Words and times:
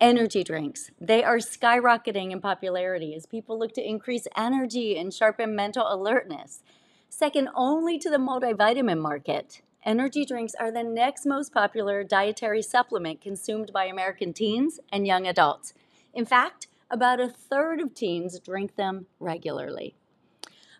Energy 0.00 0.44
drinks. 0.44 0.90
They 1.00 1.24
are 1.24 1.38
skyrocketing 1.38 2.30
in 2.30 2.42
popularity 2.42 3.14
as 3.14 3.24
people 3.24 3.58
look 3.58 3.72
to 3.72 3.88
increase 3.88 4.28
energy 4.36 4.98
and 4.98 5.12
sharpen 5.12 5.56
mental 5.56 5.90
alertness. 5.90 6.62
Second 7.08 7.48
only 7.54 7.98
to 8.00 8.10
the 8.10 8.18
multivitamin 8.18 9.00
market, 9.00 9.62
energy 9.86 10.26
drinks 10.26 10.52
are 10.60 10.70
the 10.70 10.82
next 10.82 11.24
most 11.24 11.50
popular 11.54 12.04
dietary 12.04 12.60
supplement 12.60 13.22
consumed 13.22 13.72
by 13.72 13.86
American 13.86 14.34
teens 14.34 14.78
and 14.92 15.06
young 15.06 15.26
adults. 15.26 15.72
In 16.12 16.26
fact, 16.26 16.68
about 16.90 17.18
a 17.18 17.30
third 17.30 17.80
of 17.80 17.94
teens 17.94 18.38
drink 18.38 18.76
them 18.76 19.06
regularly. 19.18 19.94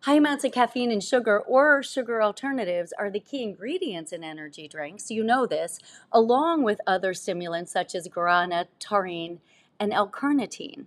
High 0.07 0.19
amounts 0.19 0.45
of 0.45 0.53
caffeine 0.53 0.93
and 0.93 1.03
sugar 1.03 1.41
or 1.41 1.83
sugar 1.83 2.23
alternatives 2.23 2.93
are 2.97 3.11
the 3.11 3.19
key 3.19 3.43
ingredients 3.43 4.13
in 4.13 4.23
energy 4.23 4.69
drinks. 4.69 5.11
You 5.11 5.25
know 5.25 5.47
this, 5.47 5.81
along 6.13 6.63
with 6.63 6.81
other 6.87 7.13
stimulants 7.13 7.73
such 7.73 7.93
as 7.93 8.07
guarana, 8.07 8.69
taurine, 8.79 9.41
and 9.81 9.93
L-carnitine. 9.93 10.85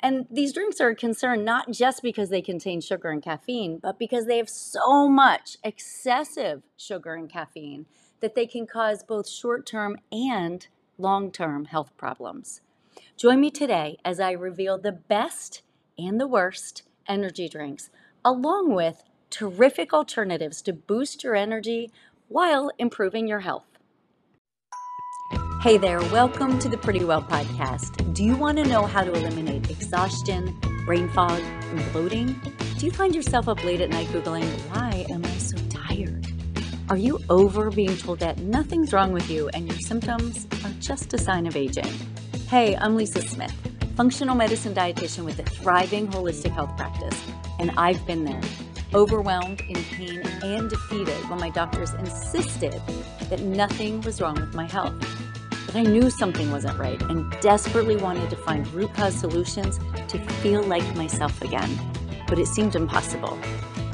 And 0.00 0.26
these 0.28 0.52
drinks 0.52 0.80
are 0.80 0.88
a 0.88 0.96
concern 0.96 1.44
not 1.44 1.70
just 1.70 2.02
because 2.02 2.28
they 2.30 2.42
contain 2.42 2.80
sugar 2.80 3.10
and 3.10 3.22
caffeine, 3.22 3.78
but 3.78 3.96
because 3.96 4.26
they 4.26 4.38
have 4.38 4.50
so 4.50 5.08
much 5.08 5.56
excessive 5.62 6.62
sugar 6.76 7.14
and 7.14 7.30
caffeine 7.30 7.86
that 8.18 8.34
they 8.34 8.48
can 8.48 8.66
cause 8.66 9.04
both 9.04 9.28
short 9.28 9.66
term 9.66 9.98
and 10.10 10.66
long 10.98 11.30
term 11.30 11.66
health 11.66 11.96
problems. 11.96 12.60
Join 13.16 13.40
me 13.40 13.52
today 13.52 13.98
as 14.04 14.18
I 14.18 14.32
reveal 14.32 14.78
the 14.78 14.90
best 14.90 15.62
and 15.96 16.20
the 16.20 16.26
worst 16.26 16.82
energy 17.08 17.48
drinks 17.48 17.88
along 18.26 18.74
with 18.74 19.04
terrific 19.30 19.92
alternatives 19.92 20.60
to 20.60 20.72
boost 20.72 21.22
your 21.22 21.36
energy 21.36 21.92
while 22.26 22.72
improving 22.76 23.28
your 23.28 23.38
health. 23.38 23.78
Hey 25.62 25.78
there, 25.78 26.00
welcome 26.00 26.58
to 26.58 26.68
the 26.68 26.76
Pretty 26.76 27.04
Well 27.04 27.22
podcast. 27.22 28.12
Do 28.14 28.24
you 28.24 28.34
want 28.34 28.58
to 28.58 28.64
know 28.64 28.82
how 28.82 29.04
to 29.04 29.12
eliminate 29.12 29.70
exhaustion, 29.70 30.58
brain 30.86 31.08
fog, 31.10 31.40
and 31.40 31.92
bloating? 31.92 32.34
Do 32.78 32.86
you 32.86 32.90
find 32.90 33.14
yourself 33.14 33.48
up 33.48 33.62
late 33.62 33.80
at 33.80 33.90
night 33.90 34.08
Googling, 34.08 34.50
why 34.74 35.06
am 35.08 35.24
I 35.24 35.38
so 35.38 35.56
tired? 35.68 36.26
Are 36.88 36.96
you 36.96 37.20
over 37.30 37.70
being 37.70 37.96
told 37.96 38.18
that 38.18 38.38
nothing's 38.38 38.92
wrong 38.92 39.12
with 39.12 39.30
you 39.30 39.50
and 39.50 39.68
your 39.68 39.78
symptoms 39.78 40.48
are 40.64 40.72
just 40.80 41.14
a 41.14 41.18
sign 41.18 41.46
of 41.46 41.54
aging? 41.54 41.94
Hey, 42.48 42.74
I'm 42.74 42.96
Lisa 42.96 43.22
Smith, 43.22 43.54
functional 43.96 44.36
medicine 44.36 44.74
dietitian 44.74 45.24
with 45.24 45.38
a 45.38 45.42
thriving 45.42 46.06
holistic 46.06 46.50
health 46.50 46.76
practice 46.76 47.18
and 47.58 47.70
I've 47.78 48.06
been 48.06 48.24
there, 48.24 48.40
overwhelmed, 48.92 49.62
in 49.62 49.82
pain, 49.84 50.20
and 50.42 50.68
defeated 50.68 51.16
when 51.30 51.40
my 51.40 51.48
doctors 51.48 51.94
insisted 51.94 52.74
that 53.30 53.40
nothing 53.40 54.02
was 54.02 54.20
wrong 54.20 54.34
with 54.34 54.54
my 54.54 54.66
health. 54.66 54.94
But 55.64 55.76
I 55.76 55.82
knew 55.82 56.10
something 56.10 56.52
wasn't 56.52 56.78
right 56.78 57.00
and 57.04 57.32
desperately 57.40 57.96
wanted 57.96 58.28
to 58.28 58.36
find 58.36 58.70
root 58.74 58.92
cause 58.92 59.14
solutions 59.14 59.80
to 60.08 60.18
feel 60.42 60.62
like 60.62 60.94
myself 60.94 61.40
again. 61.40 61.70
But 62.28 62.38
it 62.38 62.48
seemed 62.48 62.76
impossible. 62.76 63.38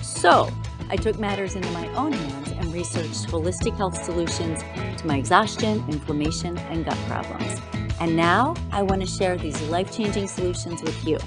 So 0.03 0.51
I 0.91 0.97
took 0.97 1.21
matters 1.21 1.55
into 1.55 1.71
my 1.71 1.87
own 1.95 2.13
hands 2.13 2.51
and 2.51 2.75
researched 2.75 3.29
holistic 3.29 3.77
health 3.77 4.03
solutions 4.03 4.63
to 5.01 5.07
my 5.07 5.17
exhaustion, 5.17 5.85
inflammation, 5.89 6.59
and 6.59 6.85
gut 6.85 6.99
problems. 7.07 7.61
And 8.01 8.17
now 8.17 8.55
I 8.71 8.83
want 8.83 9.01
to 9.01 9.07
share 9.07 9.37
these 9.37 9.61
life 9.63 9.93
changing 9.93 10.29
solutions 10.29 10.83
with 10.83 11.07
you. 11.07 11.19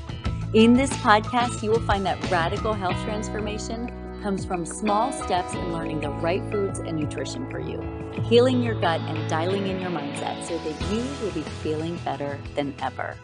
In 0.54 0.74
this 0.74 0.92
podcast, 0.92 1.62
you 1.64 1.72
will 1.72 1.82
find 1.82 2.06
that 2.06 2.32
radical 2.32 2.74
health 2.74 2.96
transformation 3.04 3.92
comes 4.22 4.46
from 4.46 4.66
small 4.66 5.12
steps 5.12 5.54
in 5.54 5.72
learning 5.72 6.00
the 6.00 6.10
right 6.10 6.42
foods 6.52 6.80
and 6.80 6.98
nutrition 6.98 7.50
for 7.52 7.60
you, 7.60 7.80
healing 8.24 8.64
your 8.64 8.74
gut 8.80 9.02
and 9.02 9.30
dialing 9.30 9.68
in 9.68 9.80
your 9.80 9.92
mindset 9.92 10.44
so 10.44 10.58
that 10.58 10.82
you 10.92 11.04
will 11.22 11.32
be 11.32 11.42
feeling 11.62 11.98
better 12.06 12.40
than 12.56 12.74
ever. 12.82 13.16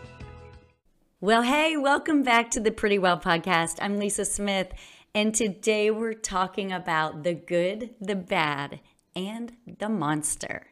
Well, 1.20 1.44
hey, 1.44 1.78
welcome 1.78 2.24
back 2.24 2.52
to 2.52 2.60
the 2.60 2.72
Pretty 2.72 3.00
Well 3.00 3.20
podcast. 3.20 3.78
I'm 3.82 3.98
Lisa 3.98 4.26
Smith, 4.26 4.74
and 5.16 5.34
today 5.34 5.90
we're 5.90 6.14
talking 6.14 6.72
about 6.72 7.24
the 7.24 7.34
good, 7.34 7.96
the 8.00 8.16
bad, 8.16 8.80
and 9.16 9.54
the 9.80 9.90
monster. 9.90 10.71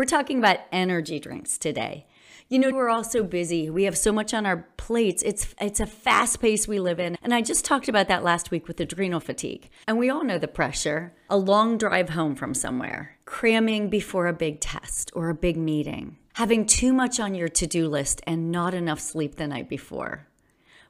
We're 0.00 0.06
talking 0.06 0.38
about 0.38 0.60
energy 0.72 1.20
drinks 1.20 1.58
today. 1.58 2.06
You 2.48 2.58
know, 2.58 2.70
we're 2.70 2.88
all 2.88 3.04
so 3.04 3.22
busy. 3.22 3.68
We 3.68 3.84
have 3.84 3.98
so 3.98 4.12
much 4.12 4.32
on 4.32 4.46
our 4.46 4.66
plates. 4.78 5.22
It's 5.22 5.54
it's 5.60 5.78
a 5.78 5.84
fast 5.84 6.40
pace 6.40 6.66
we 6.66 6.80
live 6.80 6.98
in. 6.98 7.18
And 7.22 7.34
I 7.34 7.42
just 7.42 7.66
talked 7.66 7.86
about 7.86 8.08
that 8.08 8.24
last 8.24 8.50
week 8.50 8.66
with 8.66 8.80
adrenal 8.80 9.20
fatigue. 9.20 9.68
And 9.86 9.98
we 9.98 10.08
all 10.08 10.24
know 10.24 10.38
the 10.38 10.48
pressure. 10.48 11.12
A 11.28 11.36
long 11.36 11.76
drive 11.76 12.08
home 12.08 12.34
from 12.34 12.54
somewhere, 12.54 13.18
cramming 13.26 13.90
before 13.90 14.26
a 14.26 14.32
big 14.32 14.58
test 14.58 15.12
or 15.14 15.28
a 15.28 15.34
big 15.34 15.58
meeting, 15.58 16.16
having 16.32 16.64
too 16.64 16.94
much 16.94 17.20
on 17.20 17.34
your 17.34 17.48
to-do 17.48 17.86
list 17.86 18.22
and 18.26 18.50
not 18.50 18.72
enough 18.72 19.00
sleep 19.00 19.34
the 19.34 19.46
night 19.46 19.68
before. 19.68 20.28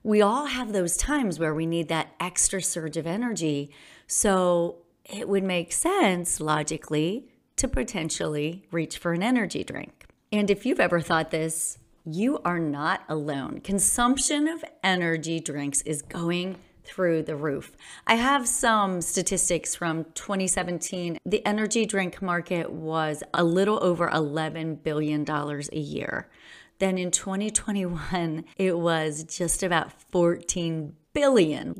We 0.05 0.23
all 0.23 0.47
have 0.47 0.73
those 0.73 0.97
times 0.97 1.41
where 1.41 1.53
we 1.53 1.67
need 1.67 1.89
that 1.89 2.15
extra 2.21 2.63
surge 2.63 2.97
of 2.97 3.09
energy. 3.09 3.73
So 4.07 4.77
it 5.05 5.29
would 5.29 5.43
make 5.43 5.73
sense 5.73 6.39
logically 6.39 7.30
to 7.61 7.69
potentially 7.69 8.65
reach 8.71 8.97
for 8.97 9.13
an 9.13 9.23
energy 9.23 9.63
drink. 9.63 10.07
And 10.33 10.51
if 10.51 10.65
you've 10.65 10.81
ever 10.81 11.01
thought 11.01 11.31
this, 11.31 11.79
you 12.07 12.39
are 12.43 12.59
not 12.59 13.03
alone. 13.07 13.61
Consumption 13.61 14.49
of 14.49 14.65
energy 14.83 15.41
drinks 15.41 15.83
is 15.83 16.01
going 16.01 16.57
through 16.85 17.23
the 17.23 17.37
roof. 17.37 17.77
I 18.07 18.15
have 18.15 18.49
some 18.49 19.03
statistics 19.03 19.75
from 19.75 20.05
2017. 20.15 21.19
The 21.27 21.45
energy 21.45 21.85
drink 21.85 22.23
market 22.23 22.73
was 22.73 23.23
a 23.35 23.45
little 23.45 23.79
over 23.85 24.09
$11 24.09 24.83
billion 24.83 25.29
a 25.29 25.79
year. 25.79 26.31
Then 26.79 26.97
in 26.97 27.11
2021, 27.11 28.47
it 28.57 28.79
was 28.79 29.25
just 29.25 29.63
about 29.63 29.93
$14 30.11 30.93
billion 31.13 31.75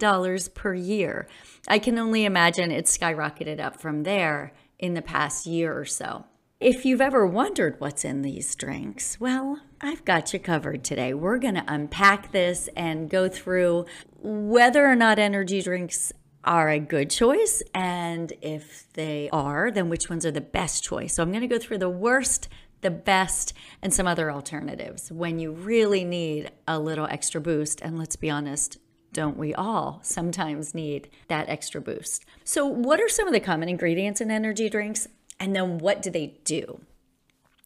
per 0.55 0.75
year. 0.75 1.27
I 1.67 1.79
can 1.79 1.99
only 1.99 2.27
imagine 2.27 2.71
it 2.71 2.85
skyrocketed 2.85 3.61
up 3.61 3.81
from 3.81 4.03
there 4.03 4.53
in 4.81 4.95
the 4.95 5.03
past 5.03 5.47
year 5.47 5.79
or 5.79 5.85
so. 5.85 6.25
If 6.59 6.85
you've 6.85 7.01
ever 7.01 7.27
wondered 7.27 7.77
what's 7.79 8.05
in 8.05 8.23
these 8.23 8.55
drinks, 8.55 9.19
well, 9.21 9.61
I've 9.81 10.05
got 10.05 10.33
you 10.33 10.39
covered 10.39 10.85
today. 10.85 11.15
We're 11.15 11.39
going 11.39 11.55
to 11.55 11.65
unpack 11.67 12.33
this 12.33 12.69
and 12.77 13.09
go 13.09 13.29
through 13.29 13.87
whether 14.19 14.85
or 14.85 14.97
not 14.97 15.19
energy 15.19 15.63
drinks 15.63 16.13
are 16.45 16.69
a 16.69 16.79
good 16.79 17.09
choice. 17.09 17.63
And 17.75 18.33
if 18.43 18.93
they 18.93 19.31
are, 19.33 19.71
then 19.71 19.89
which 19.89 20.11
ones 20.11 20.27
are 20.27 20.31
the 20.31 20.41
best 20.41 20.85
choice. 20.85 21.15
So 21.15 21.23
I'm 21.23 21.31
going 21.31 21.41
to 21.43 21.47
go 21.47 21.59
through 21.59 21.79
the 21.79 21.89
worst, 21.89 22.49
the 22.83 22.91
best, 22.91 23.55
and 23.81 23.93
some 23.93 24.07
other 24.07 24.31
alternatives 24.31 25.11
when 25.11 25.39
you 25.39 25.53
really 25.53 26.05
need 26.05 26.51
a 26.69 26.79
little 26.79 27.07
extra 27.07 27.41
boost. 27.41 27.81
And 27.81 27.99
let's 27.99 28.17
be 28.17 28.29
honest, 28.29 28.79
don't 29.13 29.37
we 29.37 29.55
all 29.55 30.01
sometimes 30.03 30.75
need 30.75 31.09
that 31.29 31.49
extra 31.49 31.81
boost? 31.81 32.25
So, 32.45 32.67
what 32.67 33.01
are 33.01 33.09
some 33.09 33.27
of 33.27 33.33
the 33.33 33.41
common 33.41 33.69
ingredients 33.69 34.21
in 34.21 34.31
energy 34.31 34.69
drinks? 34.69 35.09
And 35.39 35.57
then 35.57 35.79
what 35.79 36.03
do 36.03 36.11
they 36.11 36.39
do? 36.45 36.81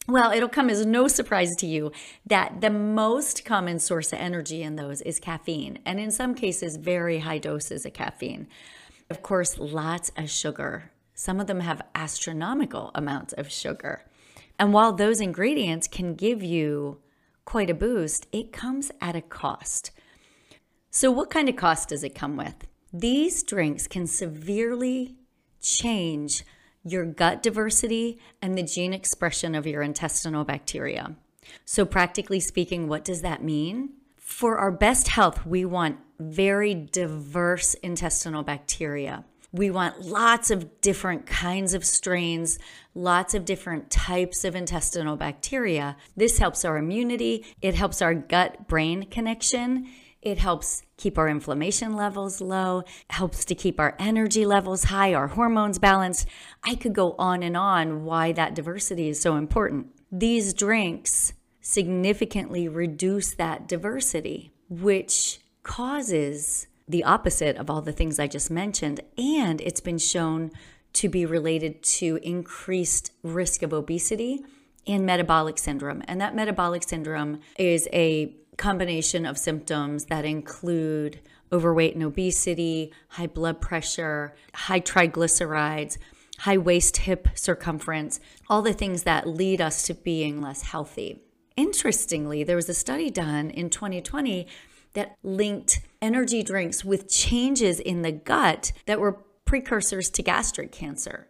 Well, 0.07 0.31
it'll 0.31 0.49
come 0.49 0.69
as 0.69 0.85
no 0.85 1.07
surprise 1.07 1.55
to 1.57 1.65
you 1.65 1.91
that 2.27 2.61
the 2.61 2.69
most 2.69 3.43
common 3.43 3.79
source 3.79 4.13
of 4.13 4.19
energy 4.19 4.61
in 4.61 4.75
those 4.75 5.01
is 5.01 5.19
caffeine, 5.19 5.79
and 5.83 5.99
in 5.99 6.11
some 6.11 6.35
cases, 6.35 6.77
very 6.77 7.19
high 7.19 7.39
doses 7.39 7.85
of 7.85 7.93
caffeine. 7.93 8.47
Of 9.09 9.23
course, 9.23 9.57
lots 9.57 10.11
of 10.15 10.29
sugar. 10.29 10.91
Some 11.15 11.39
of 11.39 11.47
them 11.47 11.61
have 11.61 11.81
astronomical 11.95 12.91
amounts 12.93 13.33
of 13.33 13.51
sugar. 13.51 14.03
And 14.59 14.73
while 14.73 14.93
those 14.93 15.19
ingredients 15.19 15.87
can 15.87 16.13
give 16.13 16.43
you 16.43 16.99
quite 17.43 17.69
a 17.69 17.75
boost, 17.75 18.27
it 18.31 18.51
comes 18.51 18.91
at 19.01 19.15
a 19.15 19.21
cost. 19.21 19.91
So, 20.95 21.11
what 21.11 21.29
kind 21.29 21.49
of 21.49 21.57
cost 21.57 21.89
does 21.89 22.05
it 22.05 22.15
come 22.15 22.37
with? 22.37 22.55
These 22.93 23.43
drinks 23.43 23.85
can 23.85 24.07
severely 24.07 25.17
change 25.61 26.45
your 26.85 27.03
gut 27.03 27.43
diversity, 27.43 28.17
and 28.41 28.57
the 28.57 28.63
gene 28.63 28.93
expression 28.93 29.55
of 29.55 29.67
your 29.67 29.81
intestinal 29.81 30.45
bacteria. 30.45 31.17
So, 31.65 31.83
practically 31.83 32.39
speaking, 32.39 32.87
what 32.87 33.03
does 33.03 33.23
that 33.23 33.43
mean? 33.43 33.89
For 34.15 34.57
our 34.57 34.71
best 34.71 35.09
health, 35.09 35.45
we 35.45 35.65
want 35.65 35.97
very 36.17 36.73
diverse 36.73 37.73
intestinal 37.73 38.43
bacteria. 38.43 39.25
We 39.51 39.71
want 39.71 39.99
lots 39.99 40.49
of 40.49 40.79
different 40.79 41.25
kinds 41.25 41.73
of 41.73 41.83
strains, 41.83 42.57
lots 42.93 43.33
of 43.33 43.43
different 43.43 43.91
types 43.91 44.45
of 44.45 44.55
intestinal 44.55 45.17
bacteria. 45.17 45.97
This 46.15 46.37
helps 46.37 46.63
our 46.63 46.77
immunity, 46.77 47.43
it 47.61 47.75
helps 47.75 48.01
our 48.01 48.13
gut 48.13 48.69
brain 48.69 49.09
connection, 49.09 49.89
it 50.25 50.39
helps 50.39 50.81
keep 50.97 51.17
our 51.17 51.29
inflammation 51.29 51.95
levels 51.95 52.41
low, 52.41 52.83
helps 53.11 53.45
to 53.45 53.55
keep 53.55 53.79
our 53.79 53.95
energy 53.99 54.45
levels 54.45 54.85
high, 54.85 55.13
our 55.13 55.27
hormones 55.27 55.77
balanced. 55.77 56.27
I 56.63 56.73
could 56.75 56.93
go 56.93 57.15
on 57.19 57.43
and 57.43 57.55
on 57.55 58.03
why 58.03 58.31
that 58.31 58.55
diversity 58.55 59.07
is 59.07 59.21
so 59.21 59.37
important. 59.37 59.87
These 60.11 60.55
drinks 60.55 61.33
significantly 61.61 62.67
reduce 62.67 63.35
that 63.35 63.67
diversity, 63.67 64.51
which 64.67 65.39
causes 65.61 66.67
the 66.87 67.03
opposite 67.03 67.55
of 67.57 67.69
all 67.69 67.81
the 67.81 67.91
things 67.91 68.19
I 68.19 68.27
just 68.27 68.49
mentioned. 68.49 69.01
And 69.17 69.61
it's 69.61 69.81
been 69.81 69.97
shown 69.99 70.51
to 70.93 71.09
be 71.09 71.25
related 71.25 71.83
to 71.83 72.19
increased 72.23 73.11
risk 73.21 73.61
of 73.61 73.73
obesity 73.73 74.43
and 74.87 75.05
metabolic 75.05 75.57
syndrome. 75.57 76.01
And 76.07 76.21
that 76.21 76.35
metabolic 76.35 76.83
syndrome 76.83 77.41
is 77.57 77.87
a 77.91 78.35
combination 78.57 79.25
of 79.25 79.37
symptoms 79.37 80.05
that 80.05 80.25
include 80.25 81.19
overweight 81.51 81.93
and 81.93 82.03
obesity, 82.03 82.91
high 83.09 83.27
blood 83.27 83.61
pressure, 83.61 84.35
high 84.53 84.79
triglycerides, 84.79 85.97
high 86.39 86.57
waist 86.57 86.97
hip 86.97 87.27
circumference, 87.35 88.19
all 88.49 88.61
the 88.61 88.73
things 88.73 89.03
that 89.03 89.27
lead 89.27 89.61
us 89.61 89.83
to 89.83 89.93
being 89.93 90.41
less 90.41 90.63
healthy. 90.63 91.21
Interestingly, 91.55 92.43
there 92.43 92.55
was 92.55 92.67
a 92.67 92.73
study 92.73 93.09
done 93.09 93.49
in 93.49 93.69
2020 93.69 94.47
that 94.93 95.15
linked 95.23 95.81
energy 96.01 96.43
drinks 96.43 96.83
with 96.83 97.09
changes 97.09 97.79
in 97.79 98.01
the 98.01 98.11
gut 98.11 98.71
that 98.85 98.99
were 98.99 99.23
precursors 99.45 100.09
to 100.09 100.23
gastric 100.23 100.71
cancer. 100.71 101.27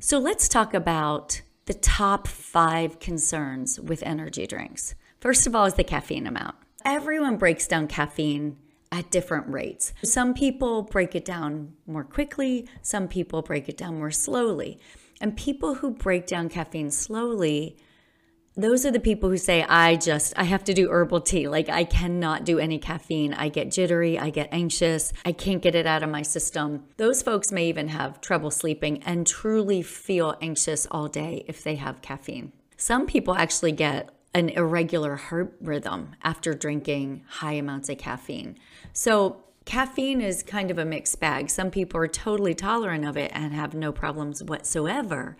So 0.00 0.18
let's 0.18 0.48
talk 0.48 0.74
about 0.74 1.40
the 1.66 1.74
top 1.74 2.28
five 2.28 2.98
concerns 2.98 3.80
with 3.80 4.02
energy 4.02 4.46
drinks. 4.46 4.94
First 5.24 5.46
of 5.46 5.56
all, 5.56 5.64
is 5.64 5.72
the 5.72 5.84
caffeine 5.84 6.26
amount. 6.26 6.54
Everyone 6.84 7.38
breaks 7.38 7.66
down 7.66 7.88
caffeine 7.88 8.58
at 8.92 9.10
different 9.10 9.48
rates. 9.48 9.94
Some 10.02 10.34
people 10.34 10.82
break 10.82 11.14
it 11.14 11.24
down 11.24 11.72
more 11.86 12.04
quickly, 12.04 12.68
some 12.82 13.08
people 13.08 13.40
break 13.40 13.66
it 13.66 13.78
down 13.78 13.96
more 13.96 14.10
slowly. 14.10 14.78
And 15.22 15.34
people 15.34 15.76
who 15.76 15.92
break 15.92 16.26
down 16.26 16.50
caffeine 16.50 16.90
slowly, 16.90 17.78
those 18.54 18.84
are 18.84 18.90
the 18.90 19.00
people 19.00 19.30
who 19.30 19.38
say, 19.38 19.62
I 19.62 19.96
just, 19.96 20.34
I 20.36 20.44
have 20.44 20.62
to 20.64 20.74
do 20.74 20.90
herbal 20.90 21.22
tea. 21.22 21.48
Like, 21.48 21.70
I 21.70 21.84
cannot 21.84 22.44
do 22.44 22.58
any 22.58 22.78
caffeine. 22.78 23.32
I 23.32 23.48
get 23.48 23.70
jittery, 23.70 24.18
I 24.18 24.28
get 24.28 24.50
anxious, 24.52 25.10
I 25.24 25.32
can't 25.32 25.62
get 25.62 25.74
it 25.74 25.86
out 25.86 26.02
of 26.02 26.10
my 26.10 26.20
system. 26.20 26.84
Those 26.98 27.22
folks 27.22 27.50
may 27.50 27.70
even 27.70 27.88
have 27.88 28.20
trouble 28.20 28.50
sleeping 28.50 29.02
and 29.04 29.26
truly 29.26 29.80
feel 29.80 30.36
anxious 30.42 30.86
all 30.90 31.08
day 31.08 31.46
if 31.48 31.64
they 31.64 31.76
have 31.76 32.02
caffeine. 32.02 32.52
Some 32.76 33.06
people 33.06 33.34
actually 33.34 33.72
get 33.72 34.13
an 34.34 34.48
irregular 34.50 35.16
heart 35.16 35.54
rhythm 35.60 36.16
after 36.22 36.52
drinking 36.52 37.22
high 37.28 37.52
amounts 37.52 37.88
of 37.88 37.98
caffeine. 37.98 38.58
So, 38.92 39.44
caffeine 39.64 40.20
is 40.20 40.42
kind 40.42 40.70
of 40.70 40.78
a 40.78 40.84
mixed 40.84 41.20
bag. 41.20 41.48
Some 41.48 41.70
people 41.70 42.00
are 42.00 42.08
totally 42.08 42.54
tolerant 42.54 43.04
of 43.04 43.16
it 43.16 43.30
and 43.34 43.54
have 43.54 43.74
no 43.74 43.92
problems 43.92 44.42
whatsoever. 44.42 45.36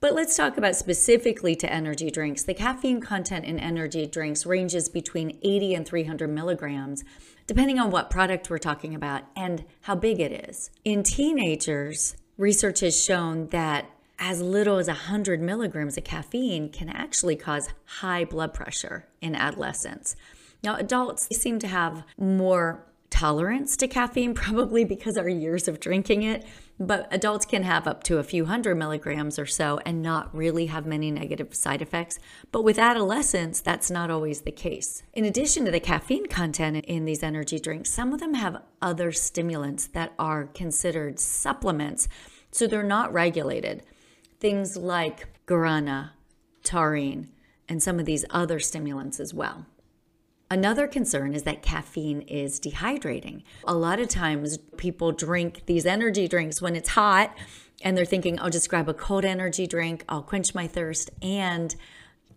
But 0.00 0.14
let's 0.14 0.36
talk 0.36 0.56
about 0.56 0.76
specifically 0.76 1.56
to 1.56 1.72
energy 1.72 2.08
drinks. 2.08 2.44
The 2.44 2.54
caffeine 2.54 3.00
content 3.00 3.44
in 3.44 3.58
energy 3.58 4.06
drinks 4.06 4.46
ranges 4.46 4.88
between 4.88 5.38
80 5.42 5.74
and 5.74 5.86
300 5.86 6.28
milligrams, 6.30 7.02
depending 7.48 7.80
on 7.80 7.90
what 7.90 8.08
product 8.08 8.48
we're 8.48 8.58
talking 8.58 8.94
about 8.94 9.24
and 9.34 9.64
how 9.82 9.96
big 9.96 10.20
it 10.20 10.48
is. 10.48 10.70
In 10.84 11.02
teenagers, 11.02 12.14
research 12.36 12.80
has 12.80 13.02
shown 13.02 13.48
that 13.48 13.90
as 14.18 14.42
little 14.42 14.78
as 14.78 14.88
100 14.88 15.40
milligrams 15.40 15.96
of 15.96 16.04
caffeine 16.04 16.70
can 16.70 16.88
actually 16.88 17.36
cause 17.36 17.70
high 17.84 18.24
blood 18.24 18.52
pressure 18.52 19.06
in 19.20 19.34
adolescents. 19.34 20.16
Now, 20.62 20.76
adults 20.76 21.28
seem 21.36 21.58
to 21.60 21.68
have 21.68 22.02
more 22.18 22.84
tolerance 23.10 23.76
to 23.76 23.88
caffeine, 23.88 24.34
probably 24.34 24.84
because 24.84 25.16
our 25.16 25.28
years 25.28 25.68
of 25.68 25.80
drinking 25.80 26.22
it, 26.22 26.44
but 26.80 27.08
adults 27.10 27.46
can 27.46 27.62
have 27.62 27.86
up 27.86 28.02
to 28.04 28.18
a 28.18 28.24
few 28.24 28.46
hundred 28.46 28.74
milligrams 28.76 29.38
or 29.38 29.46
so 29.46 29.80
and 29.86 30.02
not 30.02 30.34
really 30.34 30.66
have 30.66 30.84
many 30.84 31.10
negative 31.10 31.54
side 31.54 31.80
effects. 31.80 32.18
But 32.52 32.62
with 32.64 32.78
adolescents, 32.78 33.60
that's 33.60 33.90
not 33.90 34.10
always 34.10 34.42
the 34.42 34.52
case. 34.52 35.02
In 35.14 35.24
addition 35.24 35.64
to 35.64 35.70
the 35.70 35.80
caffeine 35.80 36.26
content 36.26 36.84
in 36.86 37.04
these 37.04 37.22
energy 37.22 37.58
drinks, 37.58 37.90
some 37.90 38.12
of 38.12 38.20
them 38.20 38.34
have 38.34 38.62
other 38.82 39.12
stimulants 39.12 39.86
that 39.88 40.12
are 40.18 40.46
considered 40.46 41.18
supplements, 41.18 42.08
so 42.50 42.66
they're 42.66 42.82
not 42.82 43.12
regulated 43.12 43.82
things 44.40 44.76
like 44.76 45.28
guarana, 45.46 46.10
taurine, 46.62 47.28
and 47.68 47.82
some 47.82 47.98
of 47.98 48.06
these 48.06 48.24
other 48.30 48.58
stimulants 48.58 49.20
as 49.20 49.34
well. 49.34 49.66
Another 50.50 50.86
concern 50.86 51.34
is 51.34 51.42
that 51.42 51.62
caffeine 51.62 52.22
is 52.22 52.58
dehydrating. 52.58 53.42
A 53.66 53.74
lot 53.74 54.00
of 54.00 54.08
times 54.08 54.56
people 54.78 55.12
drink 55.12 55.64
these 55.66 55.84
energy 55.84 56.26
drinks 56.26 56.62
when 56.62 56.74
it's 56.74 56.90
hot 56.90 57.36
and 57.82 57.96
they're 57.96 58.06
thinking, 58.06 58.40
I'll 58.40 58.48
just 58.50 58.68
grab 58.70 58.88
a 58.88 58.94
cold 58.94 59.24
energy 59.26 59.66
drink, 59.66 60.04
I'll 60.08 60.22
quench 60.22 60.54
my 60.54 60.66
thirst, 60.66 61.10
and 61.20 61.76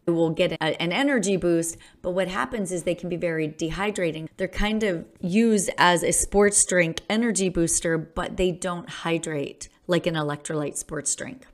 it 0.05 0.11
will 0.11 0.29
get 0.29 0.51
a, 0.53 0.81
an 0.81 0.91
energy 0.91 1.37
boost. 1.37 1.77
But 2.01 2.11
what 2.11 2.27
happens 2.27 2.71
is 2.71 2.83
they 2.83 2.95
can 2.95 3.07
be 3.07 3.15
very 3.15 3.47
dehydrating. 3.47 4.27
They're 4.35 4.47
kind 4.47 4.83
of 4.83 5.05
used 5.21 5.69
as 5.77 6.03
a 6.03 6.11
sports 6.11 6.63
drink 6.65 7.01
energy 7.09 7.47
booster, 7.47 7.97
but 7.97 8.35
they 8.35 8.51
don't 8.51 8.89
hydrate 8.89 9.69
like 9.87 10.05
an 10.05 10.15
electrolyte 10.15 10.75
sports 10.77 11.15
drink. 11.15 11.45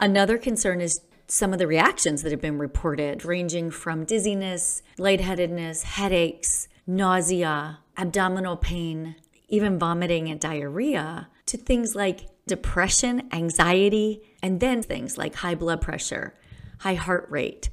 Another 0.00 0.36
concern 0.36 0.80
is 0.80 1.00
some 1.26 1.52
of 1.52 1.58
the 1.58 1.66
reactions 1.66 2.22
that 2.22 2.30
have 2.30 2.40
been 2.40 2.58
reported, 2.58 3.24
ranging 3.24 3.70
from 3.70 4.04
dizziness, 4.04 4.82
lightheadedness, 4.98 5.82
headaches, 5.82 6.68
nausea, 6.86 7.78
abdominal 7.96 8.56
pain, 8.56 9.16
even 9.48 9.78
vomiting 9.78 10.28
and 10.28 10.38
diarrhea, 10.38 11.28
to 11.46 11.56
things 11.56 11.94
like 11.94 12.28
depression, 12.46 13.28
anxiety, 13.32 14.22
and 14.42 14.60
then 14.60 14.82
things 14.82 15.16
like 15.18 15.36
high 15.36 15.54
blood 15.54 15.80
pressure, 15.80 16.34
high 16.80 16.94
heart 16.94 17.26
rate, 17.30 17.70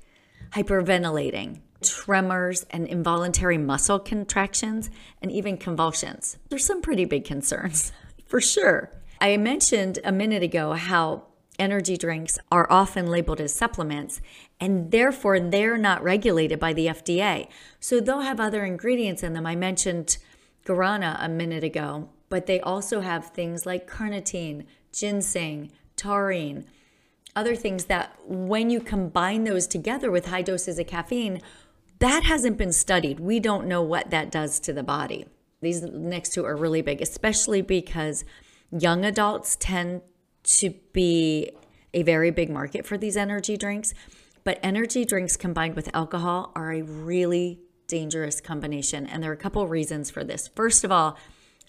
hyperventilating, 0.52 1.60
tremors, 1.84 2.66
and 2.72 2.88
involuntary 2.88 3.58
muscle 3.58 4.00
contractions, 4.00 4.90
and 5.22 5.32
even 5.32 5.58
convulsions. 5.58 6.38
There's 6.50 6.66
some 6.66 6.82
pretty 6.82 7.06
big 7.06 7.26
concerns, 7.26 7.92
for 8.26 8.40
sure. 8.40 8.92
I 9.20 9.38
mentioned 9.38 10.00
a 10.04 10.12
minute 10.12 10.42
ago 10.42 10.74
how 10.74 11.28
energy 11.60 11.98
drinks 11.98 12.40
are 12.52 12.72
often 12.72 13.08
labeled 13.08 13.40
as 13.40 13.54
supplements 13.54 14.22
and 14.60 14.92
therefore 14.92 15.40
they're 15.40 15.78
not 15.78 16.04
regulated 16.04 16.60
by 16.60 16.74
the 16.74 16.88
FDA. 16.88 17.48
So 17.80 18.00
they'll 18.00 18.22
have 18.22 18.40
other 18.40 18.64
ingredients 18.66 19.24
in 19.24 19.34
them. 19.34 19.46
I 19.46 19.56
mentioned 19.56 20.18
guarana 20.66 21.18
a 21.20 21.30
minute 21.30 21.64
ago, 21.64 22.10
but 22.30 22.46
they 22.46 22.60
also 22.60 23.02
have 23.02 23.28
things 23.28 23.66
like 23.66 23.90
carnitine, 23.90 24.66
ginseng, 24.92 25.72
taurine, 25.96 26.66
other 27.36 27.56
things 27.56 27.86
that 27.86 28.16
when 28.26 28.70
you 28.70 28.80
combine 28.80 29.44
those 29.44 29.68
together 29.68 30.12
with 30.12 30.28
high 30.28 30.42
doses 30.42 30.78
of 30.80 30.88
caffeine, 30.88 31.42
that 32.00 32.24
hasn't 32.24 32.58
been 32.58 32.74
studied. 32.74 33.20
We 33.20 33.40
don't 33.40 33.68
know 33.68 33.82
what 33.82 34.10
that 34.12 34.32
does 34.32 34.60
to 34.62 34.74
the 34.74 34.84
body. 34.84 35.26
These 35.62 35.82
next 35.84 36.34
two 36.34 36.46
are 36.46 36.56
really 36.56 36.82
big, 36.82 37.02
especially 37.02 37.62
because 37.62 38.26
young 38.72 39.06
adults 39.06 39.56
tend 39.60 40.02
to 40.44 40.72
be 40.92 41.52
a 41.94 42.04
very 42.04 42.32
big 42.32 42.50
market 42.50 42.86
for 42.86 42.98
these 42.98 43.18
energy 43.18 43.58
drinks. 43.58 43.94
But 44.44 44.60
energy 44.62 45.06
drinks 45.06 45.38
combined 45.38 45.76
with 45.76 45.90
alcohol 45.94 46.52
are 46.56 46.72
a 46.74 46.82
really 46.82 47.60
dangerous 47.88 48.42
combination. 48.42 49.06
And 49.06 49.24
there 49.24 49.30
are 49.32 49.36
a 49.36 49.38
couple 49.38 49.66
reasons 49.68 50.10
for 50.10 50.24
this. 50.24 50.50
First 50.50 50.84
of 50.84 50.92
all, 50.92 51.18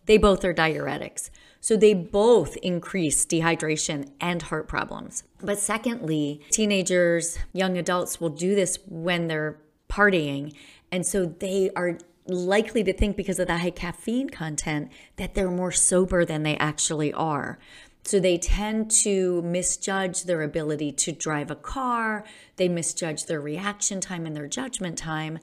they 0.07 0.19
both 0.19 0.45
are 0.45 0.55
diuretics. 0.55 1.31
So 1.61 1.77
they 1.77 1.95
both 1.95 2.57
increase 2.59 3.25
dehydration 3.25 4.11
and 4.21 4.43
heart 4.43 4.69
problems. 4.69 5.25
But 5.41 5.59
secondly, 5.59 6.43
teenagers, 6.51 7.39
young 7.53 7.79
adults 7.79 8.21
will 8.21 8.29
do 8.29 8.55
this 8.55 8.79
when 8.87 9.29
they're 9.29 9.59
partying. 9.89 10.55
And 10.93 11.07
so 11.07 11.25
they 11.25 11.71
are 11.75 11.99
likely 12.27 12.83
to 12.85 12.93
think 12.93 13.17
because 13.17 13.39
of 13.39 13.47
the 13.47 13.59
high 13.59 13.71
caffeine 13.71 14.31
content 14.31 14.91
that 15.17 15.35
they're 15.35 15.51
more 15.51 15.73
sober 15.73 16.25
than 16.25 16.43
they 16.43 16.57
actually 16.57 17.13
are. 17.13 17.59
So 18.05 18.21
they 18.21 18.37
tend 18.37 18.91
to 19.03 19.41
misjudge 19.43 20.25
their 20.25 20.43
ability 20.43 20.93
to 20.93 21.13
drive 21.13 21.51
a 21.51 21.57
car, 21.57 22.25
they 22.57 22.69
misjudge 22.69 23.25
their 23.25 23.41
reaction 23.41 24.01
time 24.01 24.27
and 24.27 24.37
their 24.37 24.47
judgment 24.47 24.99
time, 24.99 25.39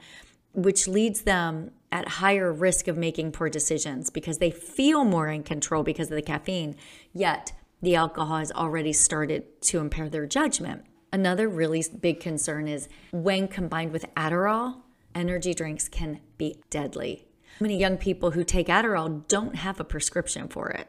which 0.54 0.88
leads 0.88 1.24
them 1.24 1.72
at 1.92 2.08
higher 2.08 2.54
risk 2.54 2.88
of 2.88 2.98
making 2.98 3.32
poor 3.32 3.50
decisions 3.50 4.12
because 4.12 4.38
they 4.38 4.52
feel 4.52 5.04
more 5.04 5.28
in 5.28 5.42
control 5.44 5.82
because 5.82 6.10
of 6.10 6.16
the 6.16 6.22
caffeine, 6.22 6.76
yet 7.14 7.52
the 7.82 7.96
alcohol 7.96 8.38
has 8.38 8.52
already 8.52 8.94
started 8.94 9.62
to 9.62 9.80
impair 9.80 10.08
their 10.08 10.28
judgment. 10.28 10.86
Another 11.12 11.50
really 11.50 11.84
big 12.00 12.20
concern 12.20 12.68
is 12.68 12.88
when 13.12 13.48
combined 13.48 13.92
with 13.92 14.06
Adderall, 14.16 14.82
energy 15.16 15.54
drinks 15.54 15.90
can 15.90 16.22
be 16.38 16.62
deadly. 16.70 17.26
Many 17.60 17.78
young 17.78 17.98
people 17.98 18.32
who 18.32 18.44
take 18.44 18.68
Adderall 18.68 19.28
don't 19.28 19.56
have 19.56 19.80
a 19.80 19.84
prescription 19.84 20.48
for 20.48 20.70
it. 20.70 20.88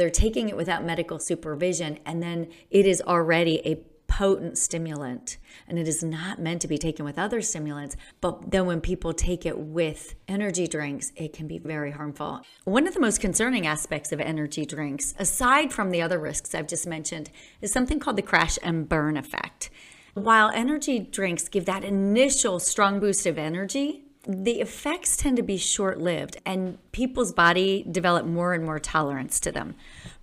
They're 0.00 0.08
taking 0.08 0.48
it 0.48 0.56
without 0.56 0.82
medical 0.82 1.18
supervision, 1.18 1.98
and 2.06 2.22
then 2.22 2.48
it 2.70 2.86
is 2.86 3.02
already 3.02 3.60
a 3.66 3.74
potent 4.06 4.56
stimulant 4.56 5.36
and 5.68 5.78
it 5.78 5.86
is 5.86 6.02
not 6.02 6.40
meant 6.40 6.62
to 6.62 6.68
be 6.68 6.78
taken 6.78 7.04
with 7.04 7.18
other 7.18 7.42
stimulants. 7.42 7.96
But 8.22 8.50
then 8.50 8.64
when 8.64 8.80
people 8.80 9.12
take 9.12 9.44
it 9.44 9.58
with 9.58 10.14
energy 10.26 10.66
drinks, 10.66 11.12
it 11.16 11.34
can 11.34 11.46
be 11.46 11.58
very 11.58 11.90
harmful. 11.90 12.40
One 12.64 12.86
of 12.86 12.94
the 12.94 13.00
most 13.00 13.20
concerning 13.20 13.66
aspects 13.66 14.10
of 14.10 14.20
energy 14.20 14.64
drinks, 14.64 15.12
aside 15.18 15.70
from 15.70 15.90
the 15.90 16.00
other 16.00 16.18
risks 16.18 16.54
I've 16.54 16.66
just 16.66 16.86
mentioned, 16.86 17.30
is 17.60 17.70
something 17.70 18.00
called 18.00 18.16
the 18.16 18.22
crash 18.22 18.58
and 18.62 18.88
burn 18.88 19.18
effect. 19.18 19.68
While 20.14 20.50
energy 20.54 20.98
drinks 20.98 21.46
give 21.46 21.66
that 21.66 21.84
initial 21.84 22.58
strong 22.58 23.00
boost 23.00 23.26
of 23.26 23.36
energy, 23.36 24.06
the 24.30 24.60
effects 24.60 25.16
tend 25.16 25.36
to 25.36 25.42
be 25.42 25.56
short 25.56 25.98
lived 25.98 26.36
and 26.46 26.78
people's 26.92 27.32
body 27.32 27.84
develop 27.90 28.26
more 28.26 28.54
and 28.54 28.64
more 28.64 28.78
tolerance 28.78 29.40
to 29.40 29.50
them. 29.50 29.74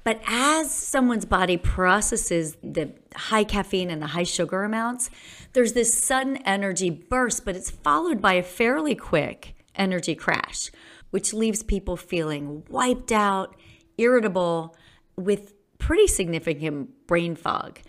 But 0.04 0.22
as 0.26 0.74
someone's 0.74 1.26
body 1.26 1.58
processes 1.58 2.56
the 2.64 2.94
high 3.16 3.44
caffeine 3.44 3.90
and 3.90 4.02
the 4.02 4.08
high 4.08 4.24
sugar 4.24 4.64
amounts, 4.64 5.10
there's 5.54 5.74
this 5.74 5.94
sudden 5.94 6.38
energy 6.38 6.90
burst, 6.90 7.44
but 7.44 7.56
it's 7.56 7.70
followed 7.70 8.22
by 8.22 8.34
a 8.34 8.44
fairly 8.44 8.96
quick 8.96 9.56
energy 9.76 10.16
crash, 10.16 10.72
which 11.10 11.34
leaves 11.34 11.62
people 11.62 11.98
feeling 11.98 12.64
wiped 12.70 13.12
out, 13.12 13.56
irritable, 13.98 14.76
with 15.18 15.54
pretty 15.78 16.08
significant 16.08 17.08
brain 17.08 17.36
fog. 17.36 17.80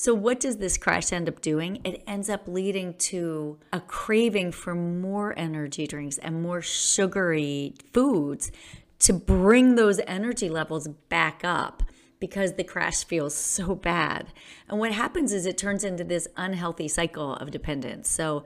So, 0.00 0.14
what 0.14 0.38
does 0.38 0.58
this 0.58 0.78
crash 0.78 1.12
end 1.12 1.28
up 1.28 1.40
doing? 1.40 1.80
It 1.82 2.04
ends 2.06 2.30
up 2.30 2.46
leading 2.46 2.94
to 3.10 3.58
a 3.72 3.80
craving 3.80 4.52
for 4.52 4.72
more 4.72 5.36
energy 5.36 5.88
drinks 5.88 6.18
and 6.18 6.40
more 6.40 6.62
sugary 6.62 7.74
foods 7.92 8.52
to 9.00 9.12
bring 9.12 9.74
those 9.74 9.98
energy 10.06 10.48
levels 10.48 10.86
back 11.08 11.40
up 11.42 11.82
because 12.20 12.52
the 12.52 12.62
crash 12.62 13.02
feels 13.02 13.34
so 13.34 13.74
bad. 13.74 14.28
And 14.68 14.78
what 14.78 14.92
happens 14.92 15.32
is 15.32 15.46
it 15.46 15.58
turns 15.58 15.82
into 15.82 16.04
this 16.04 16.28
unhealthy 16.36 16.86
cycle 16.86 17.34
of 17.34 17.50
dependence. 17.50 18.08
So, 18.08 18.44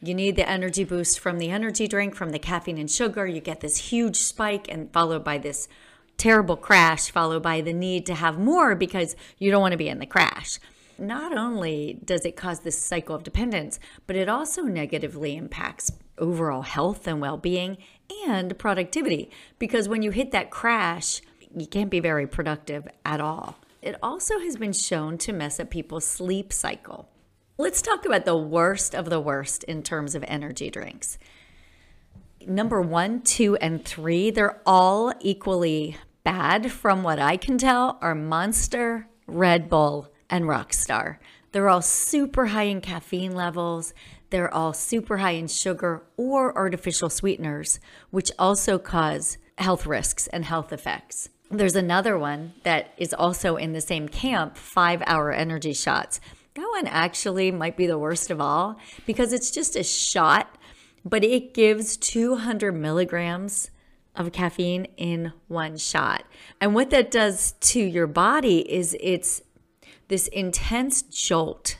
you 0.00 0.14
need 0.14 0.36
the 0.36 0.48
energy 0.48 0.84
boost 0.84 1.18
from 1.18 1.38
the 1.38 1.50
energy 1.50 1.88
drink, 1.88 2.14
from 2.14 2.30
the 2.30 2.38
caffeine 2.38 2.78
and 2.78 2.88
sugar. 2.88 3.26
You 3.26 3.40
get 3.40 3.58
this 3.58 3.90
huge 3.90 4.18
spike, 4.18 4.68
and 4.68 4.92
followed 4.92 5.24
by 5.24 5.38
this 5.38 5.66
terrible 6.16 6.56
crash, 6.56 7.10
followed 7.10 7.42
by 7.42 7.60
the 7.60 7.72
need 7.72 8.06
to 8.06 8.14
have 8.14 8.38
more 8.38 8.76
because 8.76 9.16
you 9.40 9.50
don't 9.50 9.62
want 9.62 9.72
to 9.72 9.78
be 9.78 9.88
in 9.88 9.98
the 9.98 10.06
crash 10.06 10.60
not 10.98 11.36
only 11.36 12.00
does 12.04 12.24
it 12.24 12.36
cause 12.36 12.60
this 12.60 12.78
cycle 12.78 13.14
of 13.14 13.24
dependence, 13.24 13.78
but 14.06 14.16
it 14.16 14.28
also 14.28 14.62
negatively 14.62 15.36
impacts 15.36 15.92
overall 16.18 16.62
health 16.62 17.06
and 17.06 17.20
well 17.20 17.36
being 17.36 17.78
and 18.26 18.58
productivity. 18.58 19.30
Because 19.58 19.88
when 19.88 20.02
you 20.02 20.10
hit 20.10 20.30
that 20.32 20.50
crash, 20.50 21.20
you 21.54 21.66
can't 21.66 21.90
be 21.90 22.00
very 22.00 22.26
productive 22.26 22.86
at 23.04 23.20
all. 23.20 23.58
It 23.80 23.96
also 24.02 24.38
has 24.38 24.56
been 24.56 24.72
shown 24.72 25.18
to 25.18 25.32
mess 25.32 25.58
up 25.58 25.70
people's 25.70 26.06
sleep 26.06 26.52
cycle. 26.52 27.08
Let's 27.58 27.82
talk 27.82 28.06
about 28.06 28.24
the 28.24 28.36
worst 28.36 28.94
of 28.94 29.10
the 29.10 29.20
worst 29.20 29.64
in 29.64 29.82
terms 29.82 30.14
of 30.14 30.24
energy 30.26 30.70
drinks. 30.70 31.18
Number 32.46 32.80
one, 32.80 33.22
two, 33.22 33.56
and 33.56 33.84
three, 33.84 34.30
they're 34.30 34.60
all 34.64 35.12
equally 35.20 35.96
bad 36.24 36.70
from 36.70 37.02
what 37.02 37.18
I 37.18 37.36
can 37.36 37.58
tell, 37.58 37.98
are 38.00 38.14
Monster, 38.14 39.08
Red 39.26 39.68
Bull, 39.68 40.11
and 40.32 40.46
Rockstar. 40.46 41.18
They're 41.52 41.68
all 41.68 41.82
super 41.82 42.46
high 42.46 42.64
in 42.64 42.80
caffeine 42.80 43.36
levels. 43.36 43.92
They're 44.30 44.52
all 44.52 44.72
super 44.72 45.18
high 45.18 45.32
in 45.32 45.46
sugar 45.46 46.02
or 46.16 46.56
artificial 46.56 47.10
sweeteners, 47.10 47.78
which 48.10 48.32
also 48.38 48.78
cause 48.78 49.36
health 49.58 49.86
risks 49.86 50.26
and 50.28 50.46
health 50.46 50.72
effects. 50.72 51.28
There's 51.50 51.76
another 51.76 52.18
one 52.18 52.54
that 52.62 52.94
is 52.96 53.12
also 53.12 53.56
in 53.56 53.74
the 53.74 53.82
same 53.82 54.08
camp 54.08 54.56
five 54.56 55.02
hour 55.04 55.30
energy 55.30 55.74
shots. 55.74 56.18
That 56.54 56.68
one 56.74 56.86
actually 56.86 57.50
might 57.50 57.76
be 57.76 57.86
the 57.86 57.98
worst 57.98 58.30
of 58.30 58.40
all 58.40 58.78
because 59.06 59.34
it's 59.34 59.50
just 59.50 59.76
a 59.76 59.82
shot, 59.82 60.56
but 61.04 61.22
it 61.22 61.52
gives 61.52 61.98
200 61.98 62.72
milligrams 62.72 63.70
of 64.16 64.32
caffeine 64.32 64.86
in 64.96 65.32
one 65.48 65.76
shot. 65.76 66.24
And 66.58 66.74
what 66.74 66.88
that 66.90 67.10
does 67.10 67.52
to 67.52 67.80
your 67.80 68.06
body 68.06 68.60
is 68.70 68.96
it's 69.00 69.42
this 70.12 70.28
intense 70.28 71.00
jolt 71.00 71.78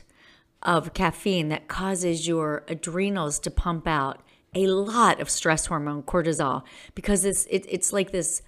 of 0.63 0.95
caffeine 0.95 1.49
that 1.49 1.67
causes 1.67 2.27
your 2.27 2.63
adrenals 2.67 3.37
to 3.37 3.51
pump 3.51 3.87
out 3.87 4.23
a 4.55 4.65
lot 4.65 5.21
of 5.21 5.29
stress 5.29 5.67
hormone 5.67 6.01
cortisol 6.01 6.63
because 6.95 7.25
it's 7.25 7.45
it, 7.45 7.63
it's 7.69 7.93
like 7.93 8.09
this 8.09 8.41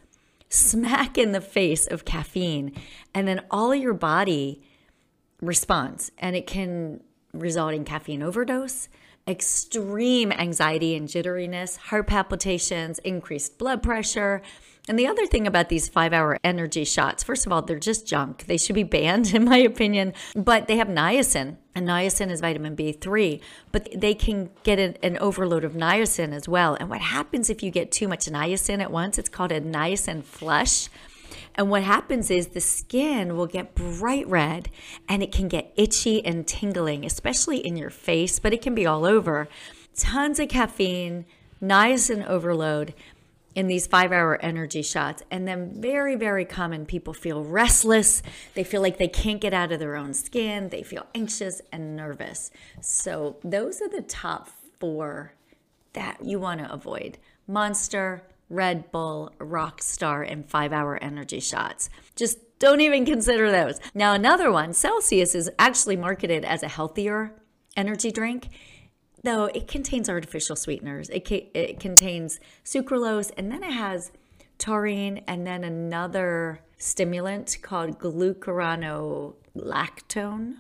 smack 0.50 1.20
in 1.20 1.34
the 1.34 1.40
face 1.40 1.86
of 1.86 2.04
caffeine 2.04 2.72
and 3.14 3.28
then 3.28 3.40
all 3.52 3.76
your 3.76 3.94
body 3.94 4.64
responds 5.40 6.12
and 6.18 6.36
it 6.36 6.48
can 6.48 7.00
result 7.32 7.72
in 7.72 7.86
caffeine 7.86 8.24
overdose 8.24 8.90
extreme 9.28 10.32
anxiety 10.32 10.96
and 10.96 11.10
jitteriness 11.10 11.78
heart 11.78 12.08
palpitations 12.08 12.98
increased 13.00 13.60
blood 13.60 13.84
pressure 13.84 14.42
and 14.88 15.00
the 15.00 15.08
other 15.08 15.26
thing 15.26 15.48
about 15.48 15.70
these 15.70 15.90
five 15.90 16.14
hour 16.14 16.38
energy 16.44 16.84
shots, 16.84 17.24
first 17.24 17.46
of 17.46 17.52
all, 17.52 17.62
they're 17.62 17.80
just 17.80 18.06
junk. 18.08 18.46
They 18.46 18.58
should 18.58 18.76
be 18.76 18.84
banned, 18.84 19.34
in 19.34 19.46
my 19.46 19.58
opinion, 19.58 20.14
but 20.36 20.68
they 20.68 20.78
have 20.78 20.88
niacin, 20.88 21.58
and 21.74 21.88
niacin 21.88 22.30
is 22.30 22.42
vitamin 22.42 22.76
B3, 22.76 23.42
but 23.72 23.90
they 23.96 24.14
can 24.14 24.50
get 24.64 24.80
an, 24.80 24.98
an 25.02 25.18
overload 25.18 25.64
of 25.64 25.74
niacin 25.74 26.34
as 26.34 26.48
well. 26.48 26.76
And 26.76 26.90
what 26.90 27.02
happens 27.02 27.50
if 27.50 27.64
you 27.64 27.72
get 27.72 27.92
too 27.92 28.08
much 28.08 28.26
niacin 28.26 28.80
at 28.82 28.92
once? 28.92 29.18
It's 29.18 29.30
called 29.30 29.52
a 29.52 29.60
niacin 29.60 30.24
flush. 30.24 30.90
And 31.56 31.70
what 31.70 31.84
happens 31.84 32.30
is 32.30 32.48
the 32.48 32.62
skin 32.62 33.36
will 33.36 33.48
get 33.48 33.76
bright 33.76 34.28
red 34.28 34.70
and 35.08 35.24
it 35.24 35.32
can 35.32 35.48
get 35.48 35.74
itchy 35.76 36.24
and 36.24 36.46
tingling, 36.46 37.06
especially 37.06 37.58
in 37.58 37.78
your 37.78 37.90
face, 37.90 38.40
but 38.40 38.54
it 38.54 38.62
can 38.62 38.76
be 38.76 38.86
all 38.86 39.06
over. 39.06 39.48
Tons 39.96 40.40
of 40.40 40.50
caffeine, 40.50 41.26
niacin 41.62 42.26
overload 42.28 42.94
in 43.56 43.68
these 43.68 43.88
five 43.88 44.12
hour 44.12 44.38
energy 44.42 44.82
shots. 44.82 45.24
And 45.32 45.48
then, 45.48 45.82
very, 45.82 46.16
very 46.16 46.46
common, 46.46 46.86
people 46.86 47.14
feel 47.14 47.44
restless. 47.44 48.22
They 48.54 48.64
feel 48.64 48.82
like 48.82 48.98
they 48.98 49.08
can't 49.08 49.42
get 49.42 49.54
out 49.54 49.72
of 49.72 49.80
their 49.80 49.96
own 49.96 50.14
skin. 50.14 50.70
They 50.70 50.84
feel 50.84 51.08
anxious 51.16 51.62
and 51.72 51.96
nervous. 51.96 52.52
So, 52.82 53.38
those 53.44 53.82
are 53.82 53.90
the 53.90 54.02
top 54.02 54.50
four 54.80 55.34
that 55.94 56.24
you 56.24 56.40
want 56.40 56.60
to 56.60 56.72
avoid 56.72 57.18
Monster, 57.48 58.22
Red 58.50 58.92
Bull, 58.92 59.32
Rockstar, 59.40 60.30
and 60.30 60.48
five 60.48 60.74
hour 60.74 61.02
energy 61.02 61.40
shots. 61.40 61.90
Just 62.16 62.38
don't 62.60 62.82
even 62.82 63.06
consider 63.06 63.52
those. 63.52 63.80
Now, 63.94 64.14
another 64.14 64.52
one, 64.52 64.74
Celsius, 64.74 65.34
is 65.36 65.50
actually 65.58 65.96
marketed 65.96 66.46
as 66.46 66.64
a 66.64 66.68
healthier 66.68 67.34
energy 67.76 68.12
drink 68.12 68.50
though 69.26 69.46
it 69.46 69.68
contains 69.68 70.10
artificial 70.10 70.56
sweeteners. 70.56 71.10
It, 71.10 71.28
ca- 71.28 71.50
it 71.54 71.80
contains 71.80 72.40
sucralose 72.64 73.32
and 73.38 73.52
then 73.52 73.64
it 73.64 73.74
has 73.74 74.12
taurine 74.58 75.24
and 75.28 75.46
then 75.46 75.64
another 75.64 76.62
stimulant 76.78 77.58
called 77.62 78.00
glucuronolactone. 78.00 80.56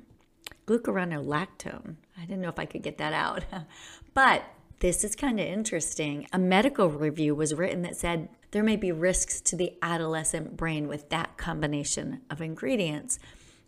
Glucuronolactone. 0.67 1.95
I 2.17 2.21
didn't 2.21 2.41
know 2.41 2.49
if 2.49 2.59
I 2.59 2.65
could 2.65 2.83
get 2.83 2.97
that 2.97 3.13
out. 3.13 3.45
but 4.13 4.43
this 4.79 5.03
is 5.03 5.15
kind 5.15 5.39
of 5.39 5.45
interesting. 5.45 6.27
A 6.33 6.39
medical 6.39 6.89
review 6.89 7.35
was 7.35 7.53
written 7.53 7.81
that 7.83 7.95
said 7.95 8.29
there 8.51 8.63
may 8.63 8.75
be 8.75 8.91
risks 8.91 9.39
to 9.41 9.55
the 9.55 9.73
adolescent 9.81 10.57
brain 10.57 10.87
with 10.87 11.09
that 11.09 11.37
combination 11.37 12.21
of 12.29 12.41
ingredients. 12.41 13.19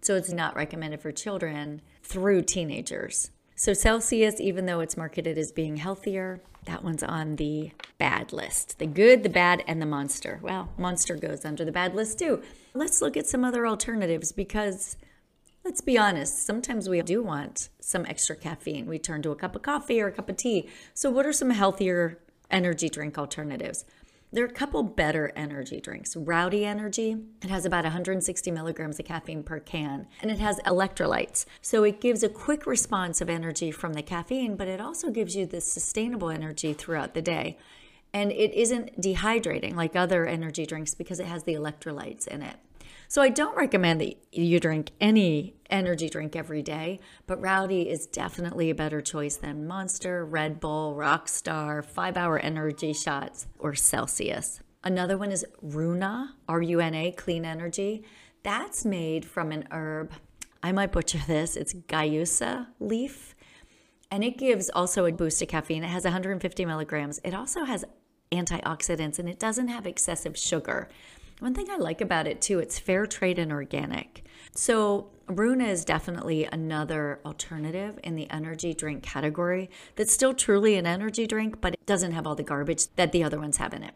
So 0.01 0.15
it's 0.15 0.31
not 0.31 0.55
recommended 0.55 1.01
for 1.01 1.11
children 1.11 1.81
through 2.03 2.43
teenagers. 2.43 3.31
So 3.59 3.73
Celsius, 3.73 4.39
even 4.39 4.67
though 4.67 4.81
it's 4.81 4.95
marketed 4.95 5.35
as 5.35 5.51
being 5.51 5.77
healthier, 5.77 6.41
that 6.65 6.83
one's 6.83 7.01
on 7.01 7.37
the 7.37 7.71
bad 7.97 8.31
list. 8.31 8.77
The 8.77 8.85
good, 8.85 9.23
the 9.23 9.29
bad, 9.29 9.63
and 9.65 9.81
the 9.81 9.85
monster. 9.87 10.39
Well, 10.43 10.69
monster 10.77 11.15
goes 11.15 11.43
under 11.43 11.65
the 11.65 11.71
bad 11.71 11.95
list 11.95 12.19
too. 12.19 12.43
Let's 12.75 13.01
look 13.01 13.17
at 13.17 13.25
some 13.25 13.43
other 13.43 13.65
alternatives 13.65 14.31
because 14.31 14.95
let's 15.65 15.81
be 15.81 15.97
honest, 15.97 16.45
sometimes 16.45 16.87
we 16.87 17.01
do 17.01 17.23
want 17.23 17.69
some 17.79 18.05
extra 18.05 18.35
caffeine. 18.35 18.85
We 18.85 18.99
turn 18.99 19.23
to 19.23 19.31
a 19.31 19.35
cup 19.35 19.55
of 19.55 19.63
coffee 19.63 19.99
or 20.01 20.07
a 20.07 20.11
cup 20.11 20.29
of 20.29 20.37
tea. 20.37 20.69
So, 20.93 21.09
what 21.09 21.25
are 21.25 21.33
some 21.33 21.49
healthier 21.49 22.19
energy 22.51 22.89
drink 22.89 23.17
alternatives? 23.17 23.85
There 24.33 24.43
are 24.43 24.47
a 24.47 24.53
couple 24.53 24.83
better 24.83 25.31
energy 25.37 25.79
drinks. 25.79 26.13
Rowdy 26.15 26.65
Energy, 26.65 27.15
it 27.41 27.49
has 27.49 27.63
about 27.63 27.85
160 27.85 28.51
milligrams 28.51 28.99
of 28.99 29.05
caffeine 29.05 29.41
per 29.41 29.61
can, 29.61 30.05
and 30.21 30.29
it 30.29 30.39
has 30.39 30.59
electrolytes. 30.59 31.45
So 31.61 31.85
it 31.85 32.01
gives 32.01 32.23
a 32.23 32.29
quick 32.29 32.65
response 32.67 33.21
of 33.21 33.29
energy 33.29 33.71
from 33.71 33.93
the 33.93 34.01
caffeine, 34.01 34.57
but 34.57 34.67
it 34.67 34.81
also 34.81 35.11
gives 35.11 35.37
you 35.37 35.45
this 35.45 35.71
sustainable 35.71 36.29
energy 36.29 36.73
throughout 36.73 37.13
the 37.13 37.21
day. 37.21 37.57
And 38.13 38.33
it 38.33 38.53
isn't 38.53 38.99
dehydrating 38.99 39.75
like 39.75 39.95
other 39.95 40.25
energy 40.25 40.65
drinks 40.65 40.93
because 40.93 41.21
it 41.21 41.27
has 41.27 41.43
the 41.43 41.53
electrolytes 41.53 42.27
in 42.27 42.41
it. 42.41 42.57
So 43.09 43.21
I 43.21 43.29
don't 43.29 43.55
recommend 43.55 44.01
that 44.01 44.15
you 44.31 44.59
drink 44.59 44.91
any 44.99 45.55
energy 45.69 46.09
drink 46.09 46.35
every 46.35 46.61
day, 46.61 46.99
but 47.25 47.41
Rowdy 47.41 47.89
is 47.89 48.05
definitely 48.05 48.69
a 48.69 48.75
better 48.75 49.01
choice 49.01 49.37
than 49.37 49.65
Monster, 49.65 50.25
Red 50.25 50.59
Bull, 50.59 50.93
Rockstar, 50.95 51.85
5-hour 51.85 52.39
energy 52.39 52.91
shots, 52.93 53.47
or 53.59 53.75
Celsius. 53.75 54.59
Another 54.83 55.17
one 55.17 55.31
is 55.31 55.45
Runa, 55.61 56.35
R 56.47 56.61
U 56.61 56.79
N 56.79 56.93
A, 56.93 57.11
clean 57.11 57.45
energy. 57.45 58.03
That's 58.43 58.85
made 58.85 59.25
from 59.25 59.51
an 59.51 59.67
herb. 59.71 60.11
I 60.61 60.71
might 60.71 60.91
butcher 60.91 61.19
this. 61.27 61.55
It's 61.55 61.73
Guayusa 61.73 62.67
leaf. 62.79 63.35
And 64.11 64.23
it 64.23 64.37
gives 64.37 64.69
also 64.69 65.05
a 65.05 65.11
boost 65.11 65.41
of 65.41 65.49
caffeine. 65.49 65.83
It 65.83 65.89
has 65.89 66.03
150 66.03 66.65
milligrams. 66.65 67.19
It 67.23 67.33
also 67.33 67.65
has 67.65 67.83
antioxidants 68.31 69.19
and 69.19 69.27
it 69.27 69.39
doesn't 69.39 69.67
have 69.67 69.85
excessive 69.85 70.37
sugar. 70.37 70.89
One 71.39 71.53
thing 71.53 71.67
I 71.69 71.77
like 71.77 72.01
about 72.01 72.27
it 72.27 72.41
too, 72.41 72.59
it's 72.59 72.79
fair 72.79 73.05
trade 73.05 73.37
and 73.37 73.51
organic. 73.51 74.25
So, 74.55 75.11
Runa 75.27 75.65
is 75.65 75.83
definitely 75.83 76.45
another 76.45 77.19
alternative 77.25 77.99
in 78.01 78.15
the 78.15 78.29
energy 78.31 78.73
drink 78.73 79.03
category 79.03 79.69
that's 79.95 80.13
still 80.13 80.33
truly 80.33 80.75
an 80.75 80.87
energy 80.87 81.27
drink, 81.27 81.59
but 81.59 81.73
it 81.73 81.85
doesn't 81.85 82.13
have 82.13 82.25
all 82.25 82.33
the 82.33 82.43
garbage 82.43 82.87
that 82.95 83.11
the 83.11 83.23
other 83.23 83.37
ones 83.37 83.57
have 83.57 83.73
in 83.73 83.83
it. 83.83 83.93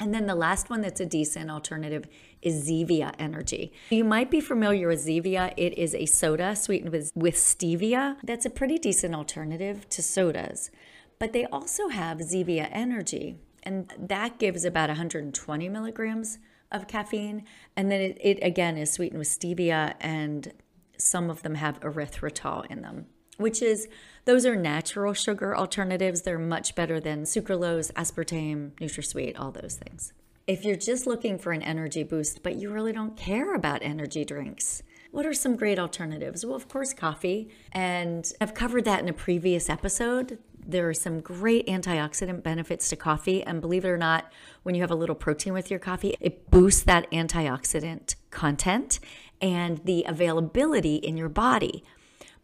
And 0.00 0.14
then 0.14 0.24
the 0.26 0.34
last 0.34 0.70
one 0.70 0.80
that's 0.80 0.98
a 0.98 1.04
decent 1.04 1.50
alternative 1.50 2.06
is 2.40 2.66
Zevia 2.66 3.12
Energy. 3.18 3.70
You 3.90 4.02
might 4.02 4.30
be 4.30 4.40
familiar 4.40 4.88
with 4.88 5.06
Zevia. 5.06 5.52
It 5.58 5.76
is 5.76 5.94
a 5.94 6.06
soda 6.06 6.56
sweetened 6.56 6.90
with, 6.90 7.12
with 7.14 7.34
stevia. 7.34 8.16
That's 8.24 8.46
a 8.46 8.50
pretty 8.50 8.78
decent 8.78 9.14
alternative 9.14 9.86
to 9.90 10.02
sodas. 10.02 10.70
But 11.18 11.34
they 11.34 11.44
also 11.44 11.88
have 11.88 12.18
Zevia 12.18 12.70
Energy, 12.72 13.36
and 13.62 13.92
that 13.98 14.38
gives 14.38 14.64
about 14.64 14.88
120 14.88 15.68
milligrams 15.68 16.38
of 16.72 16.86
caffeine. 16.86 17.44
And 17.76 17.90
then 17.90 18.00
it, 18.00 18.18
it 18.20 18.38
again 18.42 18.76
is 18.76 18.92
sweetened 18.92 19.18
with 19.18 19.28
stevia, 19.28 19.94
and 20.00 20.52
some 20.96 21.30
of 21.30 21.42
them 21.42 21.56
have 21.56 21.80
erythritol 21.80 22.66
in 22.66 22.82
them 22.82 23.06
which 23.40 23.62
is 23.62 23.88
those 24.26 24.44
are 24.44 24.54
natural 24.54 25.14
sugar 25.14 25.56
alternatives. 25.56 26.22
They're 26.22 26.38
much 26.38 26.74
better 26.74 27.00
than 27.00 27.22
sucralose, 27.22 27.90
aspartame, 27.94 28.72
NutraSweet, 28.72 29.40
all 29.40 29.50
those 29.50 29.76
things. 29.76 30.12
If 30.46 30.64
you're 30.64 30.76
just 30.76 31.06
looking 31.06 31.38
for 31.38 31.52
an 31.52 31.62
energy 31.62 32.02
boost, 32.02 32.42
but 32.42 32.56
you 32.56 32.70
really 32.70 32.92
don't 32.92 33.16
care 33.16 33.54
about 33.54 33.82
energy 33.82 34.24
drinks, 34.24 34.82
what 35.10 35.26
are 35.26 35.32
some 35.32 35.56
great 35.56 35.78
alternatives? 35.78 36.44
Well, 36.44 36.54
of 36.54 36.68
course, 36.68 36.92
coffee. 36.92 37.50
And 37.72 38.30
I've 38.40 38.54
covered 38.54 38.84
that 38.84 39.00
in 39.00 39.08
a 39.08 39.12
previous 39.12 39.68
episode. 39.68 40.38
There 40.66 40.88
are 40.88 40.94
some 40.94 41.20
great 41.20 41.66
antioxidant 41.66 42.42
benefits 42.42 42.88
to 42.90 42.96
coffee. 42.96 43.42
And 43.42 43.60
believe 43.60 43.84
it 43.84 43.88
or 43.88 43.96
not, 43.96 44.32
when 44.62 44.74
you 44.74 44.80
have 44.82 44.90
a 44.90 44.96
little 44.96 45.14
protein 45.14 45.52
with 45.52 45.70
your 45.70 45.80
coffee, 45.80 46.16
it 46.20 46.50
boosts 46.50 46.82
that 46.82 47.10
antioxidant 47.10 48.14
content 48.30 49.00
and 49.40 49.78
the 49.84 50.04
availability 50.06 50.96
in 50.96 51.16
your 51.16 51.28
body. 51.28 51.84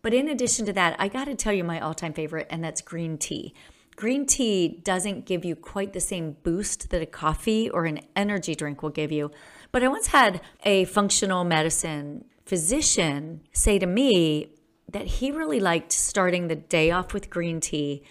But 0.02 0.14
in 0.14 0.28
addition 0.28 0.66
to 0.66 0.72
that, 0.74 0.96
I 0.98 1.08
got 1.08 1.24
to 1.24 1.34
tell 1.34 1.52
you 1.52 1.64
my 1.64 1.80
all 1.80 1.94
time 1.94 2.12
favorite, 2.12 2.46
and 2.50 2.62
that's 2.62 2.80
green 2.80 3.18
tea. 3.18 3.54
Green 3.96 4.26
tea 4.26 4.80
doesn't 4.84 5.24
give 5.24 5.44
you 5.44 5.56
quite 5.56 5.94
the 5.94 6.00
same 6.00 6.36
boost 6.42 6.90
that 6.90 7.00
a 7.00 7.06
coffee 7.06 7.70
or 7.70 7.86
an 7.86 8.00
energy 8.14 8.54
drink 8.54 8.82
will 8.82 8.90
give 8.90 9.10
you. 9.10 9.30
But 9.72 9.82
I 9.82 9.88
once 9.88 10.08
had 10.08 10.42
a 10.64 10.84
functional 10.84 11.44
medicine 11.44 12.26
physician 12.44 13.40
say 13.52 13.78
to 13.78 13.86
me 13.86 14.52
that 14.90 15.06
he 15.06 15.30
really 15.30 15.60
liked 15.60 15.92
starting 15.92 16.48
the 16.48 16.56
day 16.56 16.90
off 16.90 17.12
with 17.12 17.30
green 17.30 17.60
tea 17.60 18.02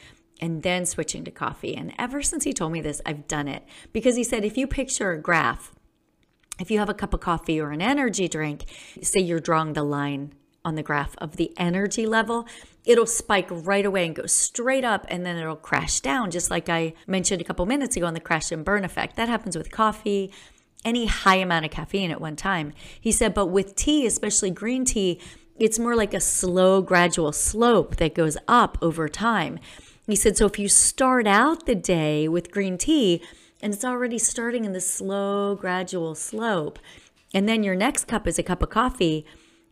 and 0.41 0.63
then 0.63 0.85
switching 0.85 1.23
to 1.23 1.31
coffee. 1.31 1.75
And 1.75 1.93
ever 1.97 2.21
since 2.21 2.43
he 2.43 2.53
told 2.53 2.71
me 2.71 2.81
this, 2.81 3.01
I've 3.05 3.27
done 3.27 3.47
it 3.47 3.63
because 3.93 4.15
he 4.15 4.23
said 4.23 4.43
if 4.43 4.57
you 4.57 4.67
picture 4.67 5.11
a 5.11 5.17
graph, 5.17 5.73
if 6.59 6.69
you 6.71 6.79
have 6.79 6.89
a 6.89 6.93
cup 6.93 7.13
of 7.13 7.19
coffee 7.19 7.59
or 7.59 7.71
an 7.71 7.81
energy 7.81 8.27
drink, 8.27 8.65
say 9.01 9.19
you're 9.19 9.39
drawing 9.39 9.73
the 9.73 9.83
line 9.83 10.33
on 10.63 10.75
the 10.75 10.83
graph 10.83 11.15
of 11.19 11.37
the 11.37 11.53
energy 11.57 12.05
level, 12.05 12.47
it'll 12.85 13.05
spike 13.05 13.47
right 13.49 13.85
away 13.85 14.05
and 14.05 14.15
go 14.15 14.25
straight 14.25 14.83
up 14.83 15.05
and 15.09 15.25
then 15.25 15.37
it'll 15.37 15.55
crash 15.55 15.99
down, 15.99 16.31
just 16.31 16.49
like 16.49 16.69
I 16.69 16.93
mentioned 17.07 17.41
a 17.41 17.45
couple 17.45 17.65
minutes 17.65 17.95
ago 17.95 18.07
on 18.07 18.13
the 18.13 18.19
crash 18.19 18.51
and 18.51 18.65
burn 18.65 18.83
effect. 18.83 19.15
That 19.15 19.29
happens 19.29 19.57
with 19.57 19.71
coffee, 19.71 20.33
any 20.83 21.05
high 21.05 21.37
amount 21.37 21.65
of 21.65 21.71
caffeine 21.71 22.11
at 22.11 22.21
one 22.21 22.35
time. 22.35 22.73
He 22.99 23.11
said, 23.11 23.33
but 23.33 23.47
with 23.47 23.75
tea, 23.75 24.05
especially 24.05 24.49
green 24.49 24.85
tea, 24.85 25.19
it's 25.57 25.79
more 25.79 25.95
like 25.95 26.13
a 26.13 26.19
slow, 26.19 26.81
gradual 26.81 27.31
slope 27.31 27.95
that 27.97 28.15
goes 28.15 28.37
up 28.47 28.77
over 28.81 29.07
time. 29.07 29.59
He 30.07 30.15
said, 30.15 30.37
so 30.37 30.45
if 30.45 30.59
you 30.59 30.67
start 30.67 31.27
out 31.27 31.65
the 31.65 31.75
day 31.75 32.27
with 32.27 32.51
green 32.51 32.77
tea 32.77 33.23
and 33.61 33.73
it's 33.73 33.85
already 33.85 34.19
starting 34.19 34.65
in 34.65 34.73
the 34.73 34.81
slow, 34.81 35.55
gradual 35.55 36.13
slope, 36.13 36.79
and 37.33 37.49
then 37.49 37.63
your 37.63 37.75
next 37.75 38.05
cup 38.05 38.27
is 38.27 38.37
a 38.37 38.43
cup 38.43 38.61
of 38.61 38.69
coffee 38.69 39.25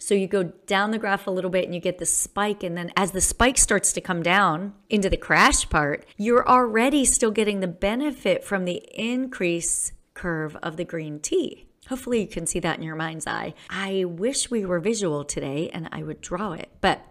so 0.04 0.14
you 0.14 0.28
go 0.28 0.44
down 0.44 0.92
the 0.92 0.98
graph 0.98 1.28
a 1.28 1.32
little 1.32 1.50
bit 1.50 1.64
and 1.64 1.74
you 1.74 1.80
get 1.80 1.98
the 1.98 2.06
spike. 2.06 2.62
And 2.62 2.78
then 2.78 2.92
as 2.98 3.12
the 3.12 3.22
spike 3.22 3.58
starts 3.58 3.94
to 3.94 4.02
come 4.02 4.22
down 4.22 4.74
into 4.90 5.10
the 5.10 5.16
crash 5.16 5.70
part, 5.70 6.06
you're 6.18 6.46
already 6.46 7.06
still 7.06 7.32
getting 7.32 7.62
the 7.62 7.68
benefit 7.70 8.44
from 8.44 8.66
the 8.66 8.84
increase 8.94 9.94
curve 10.14 10.58
of 10.58 10.76
the 10.76 10.84
green 10.84 11.22
tea. 11.22 11.68
Hopefully, 11.90 12.22
you 12.22 12.28
can 12.28 12.46
see 12.46 12.60
that 12.60 12.78
in 12.78 12.84
your 12.84 12.96
mind's 12.96 13.28
eye. 13.28 13.54
I 13.70 14.06
wish 14.06 14.50
we 14.50 14.66
were 14.66 14.80
visual 14.80 15.24
today 15.24 15.70
and 15.74 15.90
I 15.92 16.04
would 16.04 16.22
draw 16.22 16.54
it, 16.54 16.70
but 16.82 17.02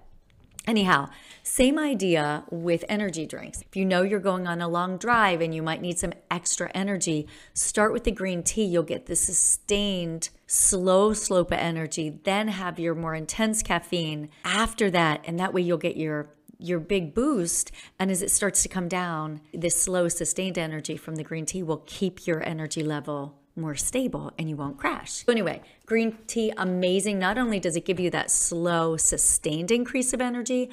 Anyhow, 0.64 1.08
same 1.42 1.76
idea 1.76 2.44
with 2.48 2.84
energy 2.88 3.26
drinks. 3.26 3.62
If 3.62 3.74
you 3.74 3.84
know 3.84 4.02
you're 4.02 4.20
going 4.20 4.46
on 4.46 4.60
a 4.60 4.68
long 4.68 4.96
drive 4.96 5.40
and 5.40 5.52
you 5.52 5.60
might 5.60 5.80
need 5.80 5.98
some 5.98 6.12
extra 6.30 6.70
energy, 6.72 7.26
start 7.52 7.92
with 7.92 8.04
the 8.04 8.12
green 8.12 8.44
tea. 8.44 8.64
You'll 8.64 8.84
get 8.84 9.06
the 9.06 9.16
sustained, 9.16 10.30
slow 10.46 11.14
slope 11.14 11.50
of 11.50 11.58
energy, 11.58 12.20
then 12.22 12.46
have 12.46 12.78
your 12.78 12.94
more 12.94 13.16
intense 13.16 13.60
caffeine 13.60 14.28
after 14.44 14.88
that. 14.92 15.22
And 15.24 15.38
that 15.40 15.52
way 15.52 15.62
you'll 15.62 15.78
get 15.78 15.96
your 15.96 16.30
your 16.58 16.78
big 16.78 17.12
boost 17.12 17.72
and 17.98 18.08
as 18.08 18.22
it 18.22 18.30
starts 18.30 18.62
to 18.62 18.68
come 18.68 18.86
down 18.86 19.40
this 19.52 19.82
slow 19.82 20.06
sustained 20.08 20.56
energy 20.56 20.96
from 20.96 21.16
the 21.16 21.24
green 21.24 21.44
tea 21.44 21.60
will 21.60 21.82
keep 21.86 22.24
your 22.24 22.40
energy 22.46 22.84
level 22.84 23.41
more 23.56 23.74
stable 23.74 24.32
and 24.38 24.48
you 24.48 24.56
won't 24.56 24.78
crash. 24.78 25.12
So 25.12 25.32
anyway, 25.32 25.62
green 25.86 26.18
tea 26.26 26.52
amazing. 26.56 27.18
Not 27.18 27.38
only 27.38 27.60
does 27.60 27.76
it 27.76 27.84
give 27.84 28.00
you 28.00 28.10
that 28.10 28.30
slow 28.30 28.96
sustained 28.96 29.70
increase 29.70 30.12
of 30.12 30.20
energy, 30.20 30.70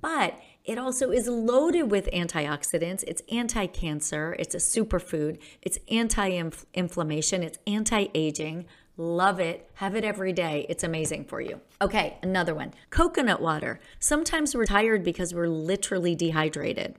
but 0.00 0.40
it 0.64 0.78
also 0.78 1.10
is 1.10 1.28
loaded 1.28 1.90
with 1.90 2.08
antioxidants. 2.12 3.04
It's 3.06 3.22
anti-cancer, 3.30 4.34
it's 4.38 4.54
a 4.54 4.58
superfood, 4.58 5.38
it's 5.62 5.78
anti-inflammation, 5.90 7.42
it's 7.42 7.58
anti-aging. 7.66 8.66
Love 8.98 9.40
it. 9.40 9.68
Have 9.74 9.94
it 9.94 10.04
every 10.04 10.32
day. 10.32 10.64
It's 10.70 10.82
amazing 10.82 11.26
for 11.26 11.38
you. 11.38 11.60
Okay, 11.82 12.16
another 12.22 12.54
one. 12.54 12.72
Coconut 12.88 13.42
water. 13.42 13.78
Sometimes 13.98 14.54
we're 14.54 14.64
tired 14.64 15.04
because 15.04 15.34
we're 15.34 15.48
literally 15.48 16.14
dehydrated. 16.14 16.96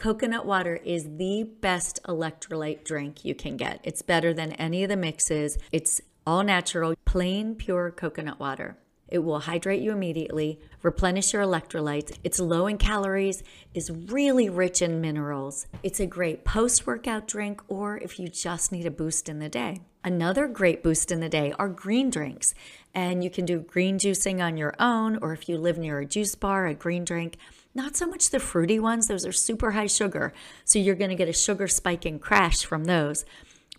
Coconut 0.00 0.46
water 0.46 0.76
is 0.76 1.18
the 1.18 1.42
best 1.42 2.02
electrolyte 2.04 2.84
drink 2.84 3.22
you 3.22 3.34
can 3.34 3.58
get. 3.58 3.80
It's 3.84 4.00
better 4.00 4.32
than 4.32 4.52
any 4.52 4.82
of 4.82 4.88
the 4.88 4.96
mixes. 4.96 5.58
It's 5.72 6.00
all 6.26 6.42
natural, 6.42 6.94
plain, 7.04 7.54
pure 7.54 7.90
coconut 7.90 8.40
water. 8.40 8.78
It 9.08 9.18
will 9.18 9.40
hydrate 9.40 9.82
you 9.82 9.92
immediately, 9.92 10.58
replenish 10.82 11.34
your 11.34 11.42
electrolytes. 11.42 12.16
It's 12.24 12.40
low 12.40 12.66
in 12.66 12.78
calories, 12.78 13.42
is 13.74 13.90
really 13.90 14.48
rich 14.48 14.80
in 14.80 15.02
minerals. 15.02 15.66
It's 15.82 16.00
a 16.00 16.06
great 16.06 16.46
post 16.46 16.86
workout 16.86 17.28
drink 17.28 17.60
or 17.68 17.98
if 17.98 18.18
you 18.18 18.28
just 18.28 18.72
need 18.72 18.86
a 18.86 18.90
boost 18.90 19.28
in 19.28 19.38
the 19.38 19.50
day. 19.50 19.82
Another 20.02 20.48
great 20.48 20.82
boost 20.82 21.12
in 21.12 21.20
the 21.20 21.28
day 21.28 21.52
are 21.58 21.68
green 21.68 22.08
drinks. 22.08 22.54
And 22.94 23.22
you 23.22 23.28
can 23.28 23.44
do 23.44 23.60
green 23.60 23.98
juicing 23.98 24.42
on 24.42 24.56
your 24.56 24.74
own, 24.78 25.18
or 25.20 25.32
if 25.32 25.48
you 25.48 25.58
live 25.58 25.76
near 25.76 26.00
a 26.00 26.06
juice 26.06 26.34
bar, 26.34 26.66
a 26.66 26.74
green 26.74 27.04
drink. 27.04 27.36
Not 27.74 27.96
so 27.96 28.06
much 28.06 28.30
the 28.30 28.40
fruity 28.40 28.80
ones, 28.80 29.06
those 29.06 29.26
are 29.26 29.32
super 29.32 29.72
high 29.72 29.86
sugar. 29.86 30.32
So 30.64 30.78
you're 30.78 30.94
going 30.94 31.10
to 31.10 31.16
get 31.16 31.28
a 31.28 31.34
sugar 31.34 31.68
spike 31.68 32.04
and 32.06 32.20
crash 32.20 32.64
from 32.64 32.84
those. 32.86 33.24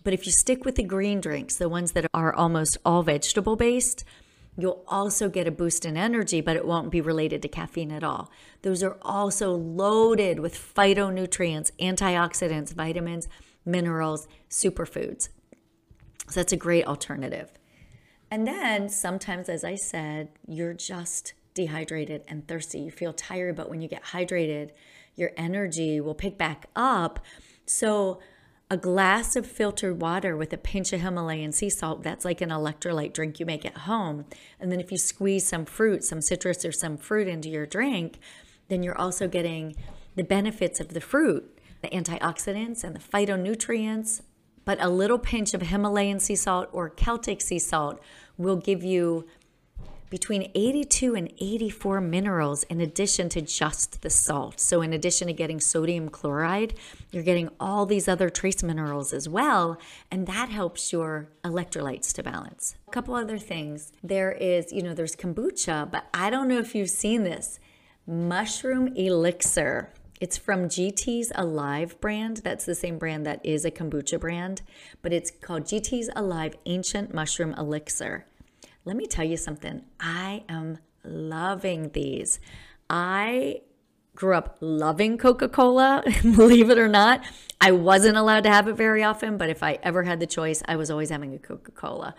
But 0.04 0.14
if 0.14 0.24
you 0.24 0.32
stick 0.32 0.64
with 0.64 0.76
the 0.76 0.84
green 0.84 1.20
drinks, 1.20 1.56
the 1.56 1.68
ones 1.68 1.92
that 1.92 2.06
are 2.14 2.32
almost 2.32 2.78
all 2.84 3.02
vegetable 3.02 3.56
based, 3.56 4.04
you'll 4.56 4.84
also 4.86 5.28
get 5.28 5.48
a 5.48 5.52
boost 5.52 5.84
in 5.84 5.96
energy, 5.96 6.40
but 6.40 6.56
it 6.56 6.66
won't 6.66 6.90
be 6.90 7.00
related 7.00 7.42
to 7.42 7.48
caffeine 7.48 7.92
at 7.92 8.04
all. 8.04 8.30
Those 8.62 8.82
are 8.82 8.96
also 9.02 9.54
loaded 9.54 10.40
with 10.40 10.54
phytonutrients, 10.54 11.72
antioxidants, 11.80 12.72
vitamins, 12.72 13.28
minerals, 13.64 14.28
superfoods. 14.48 15.28
So 16.32 16.40
that's 16.40 16.52
a 16.52 16.56
great 16.56 16.86
alternative. 16.86 17.52
And 18.30 18.46
then 18.46 18.88
sometimes, 18.88 19.50
as 19.50 19.64
I 19.64 19.74
said, 19.74 20.30
you're 20.48 20.72
just 20.72 21.34
dehydrated 21.52 22.24
and 22.26 22.48
thirsty. 22.48 22.80
You 22.80 22.90
feel 22.90 23.12
tired, 23.12 23.56
but 23.56 23.68
when 23.68 23.82
you 23.82 23.88
get 23.88 24.02
hydrated, 24.04 24.70
your 25.14 25.32
energy 25.36 26.00
will 26.00 26.14
pick 26.14 26.38
back 26.38 26.70
up. 26.74 27.20
So, 27.66 28.20
a 28.70 28.78
glass 28.78 29.36
of 29.36 29.46
filtered 29.46 30.00
water 30.00 30.34
with 30.34 30.50
a 30.54 30.56
pinch 30.56 30.94
of 30.94 31.02
Himalayan 31.02 31.52
sea 31.52 31.68
salt, 31.68 32.02
that's 32.02 32.24
like 32.24 32.40
an 32.40 32.48
electrolyte 32.48 33.12
drink 33.12 33.38
you 33.38 33.44
make 33.44 33.66
at 33.66 33.76
home. 33.76 34.24
And 34.58 34.72
then 34.72 34.80
if 34.80 34.90
you 34.90 34.96
squeeze 34.96 35.46
some 35.46 35.66
fruit, 35.66 36.02
some 36.02 36.22
citrus 36.22 36.64
or 36.64 36.72
some 36.72 36.96
fruit 36.96 37.28
into 37.28 37.50
your 37.50 37.66
drink, 37.66 38.18
then 38.68 38.82
you're 38.82 38.96
also 38.96 39.28
getting 39.28 39.76
the 40.16 40.24
benefits 40.24 40.80
of 40.80 40.94
the 40.94 41.02
fruit, 41.02 41.58
the 41.82 41.88
antioxidants 41.88 42.82
and 42.82 42.96
the 42.96 43.00
phytonutrients. 43.00 44.22
But 44.64 44.82
a 44.82 44.88
little 44.88 45.18
pinch 45.18 45.54
of 45.54 45.62
Himalayan 45.62 46.20
sea 46.20 46.36
salt 46.36 46.68
or 46.72 46.88
Celtic 46.88 47.40
sea 47.40 47.58
salt 47.58 48.00
will 48.36 48.56
give 48.56 48.82
you 48.82 49.26
between 50.12 50.50
82 50.54 51.14
and 51.14 51.32
84 51.40 52.02
minerals 52.02 52.64
in 52.64 52.82
addition 52.82 53.30
to 53.30 53.40
just 53.40 54.02
the 54.02 54.10
salt. 54.10 54.60
So, 54.60 54.82
in 54.82 54.92
addition 54.92 55.28
to 55.28 55.32
getting 55.32 55.58
sodium 55.58 56.10
chloride, 56.10 56.74
you're 57.10 57.22
getting 57.22 57.48
all 57.58 57.86
these 57.86 58.08
other 58.08 58.28
trace 58.28 58.62
minerals 58.62 59.14
as 59.14 59.26
well, 59.26 59.78
and 60.10 60.26
that 60.26 60.50
helps 60.50 60.92
your 60.92 61.30
electrolytes 61.42 62.12
to 62.12 62.22
balance. 62.22 62.74
A 62.88 62.90
couple 62.90 63.14
other 63.14 63.38
things 63.38 63.90
there 64.02 64.32
is, 64.32 64.70
you 64.70 64.82
know, 64.82 64.92
there's 64.92 65.16
kombucha, 65.16 65.90
but 65.90 66.04
I 66.12 66.28
don't 66.28 66.46
know 66.46 66.58
if 66.58 66.74
you've 66.74 66.90
seen 66.90 67.24
this 67.24 67.58
mushroom 68.06 68.88
elixir. 68.88 69.94
It's 70.22 70.38
from 70.38 70.66
GT's 70.66 71.32
Alive 71.34 72.00
brand. 72.00 72.42
That's 72.44 72.64
the 72.64 72.76
same 72.76 72.96
brand 72.96 73.26
that 73.26 73.44
is 73.44 73.64
a 73.64 73.72
kombucha 73.72 74.20
brand, 74.20 74.62
but 75.02 75.12
it's 75.12 75.32
called 75.32 75.64
GT's 75.64 76.10
Alive 76.14 76.54
Ancient 76.64 77.12
Mushroom 77.12 77.54
Elixir. 77.54 78.24
Let 78.84 78.94
me 78.94 79.08
tell 79.08 79.24
you 79.24 79.36
something. 79.36 79.82
I 79.98 80.44
am 80.48 80.78
loving 81.02 81.90
these. 81.90 82.38
I 82.88 83.62
grew 84.14 84.36
up 84.36 84.58
loving 84.60 85.18
Coca 85.18 85.48
Cola, 85.48 86.04
believe 86.22 86.70
it 86.70 86.78
or 86.78 86.86
not. 86.86 87.24
I 87.60 87.72
wasn't 87.72 88.16
allowed 88.16 88.44
to 88.44 88.50
have 88.50 88.68
it 88.68 88.74
very 88.74 89.02
often, 89.02 89.36
but 89.36 89.50
if 89.50 89.60
I 89.64 89.80
ever 89.82 90.04
had 90.04 90.20
the 90.20 90.28
choice, 90.28 90.62
I 90.68 90.76
was 90.76 90.88
always 90.88 91.10
having 91.10 91.34
a 91.34 91.38
Coca 91.38 91.72
Cola. 91.72 92.14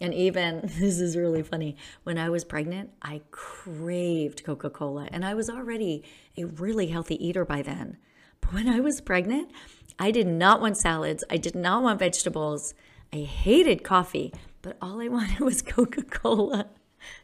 And 0.00 0.12
even, 0.14 0.60
this 0.78 1.00
is 1.00 1.16
really 1.16 1.42
funny, 1.42 1.76
when 2.04 2.18
I 2.18 2.28
was 2.28 2.44
pregnant, 2.44 2.90
I 3.02 3.22
craved 3.30 4.44
Coca 4.44 4.70
Cola, 4.70 5.08
and 5.10 5.24
I 5.24 5.34
was 5.34 5.48
already 5.48 6.04
a 6.36 6.44
really 6.44 6.88
healthy 6.88 7.24
eater 7.26 7.44
by 7.44 7.62
then. 7.62 7.96
But 8.40 8.52
when 8.52 8.68
I 8.68 8.80
was 8.80 9.00
pregnant, 9.00 9.50
I 9.98 10.10
did 10.10 10.26
not 10.26 10.60
want 10.60 10.76
salads, 10.76 11.24
I 11.30 11.36
did 11.38 11.54
not 11.54 11.82
want 11.82 11.98
vegetables, 11.98 12.74
I 13.12 13.18
hated 13.18 13.82
coffee, 13.82 14.32
but 14.62 14.76
all 14.82 15.00
I 15.00 15.08
wanted 15.16 15.40
was 15.40 15.62
Coca 15.62 16.02
Cola. 16.02 16.68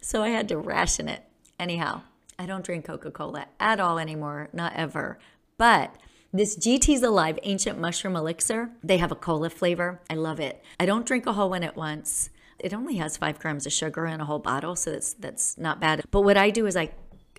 So 0.00 0.22
I 0.22 0.28
had 0.28 0.48
to 0.48 0.56
ration 0.56 1.08
it. 1.08 1.24
Anyhow, 1.58 2.02
I 2.38 2.46
don't 2.46 2.64
drink 2.64 2.86
Coca 2.86 3.10
Cola 3.10 3.46
at 3.60 3.80
all 3.80 3.98
anymore, 3.98 4.48
not 4.52 4.72
ever. 4.74 5.18
But 5.58 5.96
this 6.32 6.56
GT's 6.56 7.02
Alive 7.02 7.38
Ancient 7.42 7.78
Mushroom 7.78 8.16
Elixir, 8.16 8.70
they 8.82 8.98
have 8.98 9.12
a 9.12 9.16
cola 9.16 9.50
flavor. 9.50 10.00
I 10.08 10.14
love 10.14 10.40
it. 10.40 10.64
I 10.80 10.86
don't 10.86 11.06
drink 11.06 11.26
a 11.26 11.34
whole 11.34 11.50
one 11.50 11.62
at 11.62 11.76
once. 11.76 12.30
It 12.62 12.72
only 12.72 12.96
has 12.96 13.16
five 13.16 13.38
grams 13.38 13.66
of 13.66 13.72
sugar 13.72 14.06
in 14.06 14.20
a 14.20 14.24
whole 14.24 14.38
bottle, 14.38 14.76
so 14.76 14.92
that's 14.92 15.14
that's 15.14 15.58
not 15.58 15.80
bad. 15.80 16.04
But 16.10 16.22
what 16.22 16.36
I 16.36 16.50
do 16.50 16.66
is 16.66 16.76
I 16.76 16.90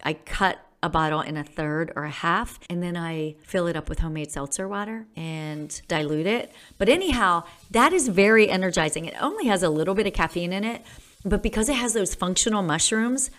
I 0.03 0.13
cut 0.13 0.59
a 0.83 0.89
bottle 0.89 1.21
in 1.21 1.37
a 1.37 1.43
third 1.43 1.93
or 1.95 2.03
a 2.03 2.11
half, 2.11 2.59
and 2.69 2.83
then 2.83 2.97
I 2.97 3.35
fill 3.43 3.67
it 3.67 3.77
up 3.77 3.87
with 3.87 3.99
homemade 3.99 4.31
seltzer 4.31 4.67
water 4.67 5.07
and 5.15 5.81
dilute 5.87 6.27
it. 6.27 6.51
But 6.77 6.89
anyhow, 6.89 7.43
that 7.71 7.93
is 7.93 8.09
very 8.09 8.49
energizing. 8.49 9.05
It 9.05 9.15
only 9.21 9.45
has 9.45 9.63
a 9.63 9.69
little 9.69 9.95
bit 9.95 10.05
of 10.05 10.13
caffeine 10.13 10.51
in 10.51 10.65
it, 10.65 10.81
but 11.23 11.41
because 11.41 11.69
it 11.69 11.75
has 11.75 11.93
those 11.93 12.13
functional 12.13 12.61
mushrooms, 12.61 13.31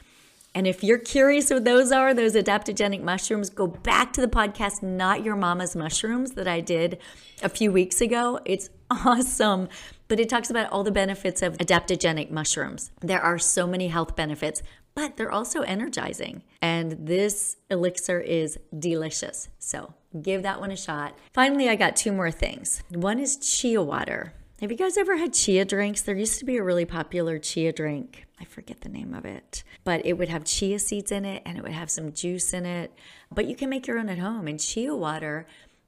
and 0.55 0.67
if 0.67 0.85
you're 0.85 0.99
curious 0.99 1.51
what 1.51 1.65
those 1.65 1.91
are, 1.91 2.15
those 2.15 2.35
adaptogenic 2.35 3.03
mushrooms, 3.03 3.51
go 3.51 3.67
back 3.67 4.13
to 4.15 4.21
the 4.21 4.29
podcast, 4.29 4.83
Not 4.83 5.25
Your 5.25 5.35
Mama's 5.35 5.75
Mushrooms, 5.75 6.33
that 6.33 6.47
I 6.47 6.61
did 6.61 6.99
a 7.43 7.49
few 7.49 7.73
weeks 7.73 8.01
ago. 8.01 8.39
It's 8.45 8.71
awesome. 8.91 9.69
But 10.09 10.21
it 10.21 10.29
talks 10.29 10.51
about 10.51 10.71
all 10.71 10.85
the 10.85 10.91
benefits 10.91 11.43
of 11.43 11.57
adaptogenic 11.59 12.31
mushrooms. 12.31 12.91
There 13.01 13.21
are 13.21 13.39
so 13.39 13.67
many 13.67 13.89
health 13.89 14.15
benefits, 14.15 14.63
but 14.95 15.17
they're 15.17 15.33
also 15.33 15.63
energizing. 15.63 16.43
And 16.61 17.07
this 17.07 17.57
elixir 17.71 18.21
is 18.21 18.59
delicious. 18.79 19.49
So 19.59 19.95
give 20.21 20.43
that 20.43 20.61
one 20.61 20.71
a 20.71 20.77
shot. 20.77 21.19
Finally, 21.33 21.69
I 21.69 21.77
got 21.77 21.97
two 21.97 22.13
more 22.13 22.31
things. 22.31 22.83
One 22.91 23.19
is 23.19 23.37
chia 23.37 23.83
water. 23.83 24.35
Have 24.61 24.71
you 24.71 24.79
guys 24.79 24.97
ever 24.97 25.17
had 25.17 25.35
chia 25.35 25.65
drinks? 25.65 26.03
There 26.03 26.15
used 26.15 26.39
to 26.39 26.45
be 26.45 26.57
a 26.57 26.63
really 26.63 26.85
popular 26.85 27.39
chia 27.39 27.73
drink. 27.73 28.25
I 28.41 28.45
forget 28.45 28.83
the 28.83 28.89
name 28.89 29.13
of 29.13 29.25
it, 29.25 29.65
but 29.83 30.07
it 30.07 30.15
would 30.15 30.29
have 30.29 30.45
chia 30.45 30.79
seeds 30.79 31.11
in 31.11 31.25
it 31.25 31.43
and 31.45 31.59
it 31.59 31.63
would 31.63 31.73
have 31.73 31.91
some 31.91 32.13
juice 32.13 32.53
in 32.53 32.65
it. 32.65 32.93
But 33.33 33.47
you 33.47 33.57
can 33.57 33.69
make 33.69 33.87
your 33.87 33.99
own 33.99 34.09
at 34.09 34.19
home. 34.19 34.47
And 34.47 34.61
chia 34.61 34.95
water 34.95 35.47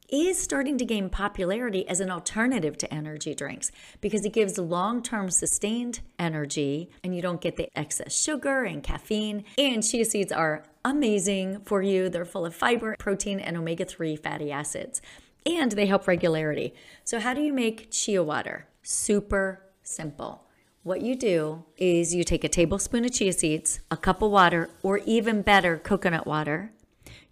is 0.08 0.38
starting 0.40 0.78
to 0.78 0.84
gain 0.84 1.08
popularity 1.08 1.88
as 1.88 2.00
an 2.00 2.10
alternative 2.10 2.78
to 2.78 2.92
energy 2.92 3.34
drinks 3.34 3.72
because 4.00 4.24
it 4.24 4.32
gives 4.32 4.58
long 4.58 5.02
term 5.02 5.30
sustained 5.30 6.00
energy 6.18 6.90
and 7.02 7.14
you 7.14 7.22
don't 7.22 7.40
get 7.40 7.56
the 7.56 7.68
excess 7.78 8.14
sugar 8.14 8.64
and 8.64 8.82
caffeine. 8.82 9.44
And 9.58 9.82
chia 9.82 10.04
seeds 10.04 10.32
are 10.32 10.64
amazing 10.84 11.60
for 11.64 11.82
you. 11.82 12.08
They're 12.08 12.24
full 12.24 12.46
of 12.46 12.54
fiber, 12.54 12.96
protein, 12.98 13.40
and 13.40 13.56
omega 13.56 13.84
3 13.84 14.16
fatty 14.16 14.52
acids, 14.52 15.02
and 15.44 15.72
they 15.72 15.86
help 15.86 16.06
regularity. 16.06 16.74
So, 17.04 17.20
how 17.20 17.34
do 17.34 17.42
you 17.42 17.52
make 17.52 17.90
chia 17.90 18.22
water? 18.22 18.68
Super 18.82 19.62
simple. 19.82 20.42
What 20.82 21.02
you 21.02 21.16
do 21.16 21.64
is 21.76 22.14
you 22.14 22.22
take 22.22 22.44
a 22.44 22.48
tablespoon 22.48 23.04
of 23.04 23.12
chia 23.12 23.32
seeds, 23.32 23.80
a 23.90 23.96
cup 23.96 24.22
of 24.22 24.30
water, 24.30 24.70
or 24.84 24.98
even 24.98 25.42
better, 25.42 25.78
coconut 25.78 26.26
water 26.26 26.70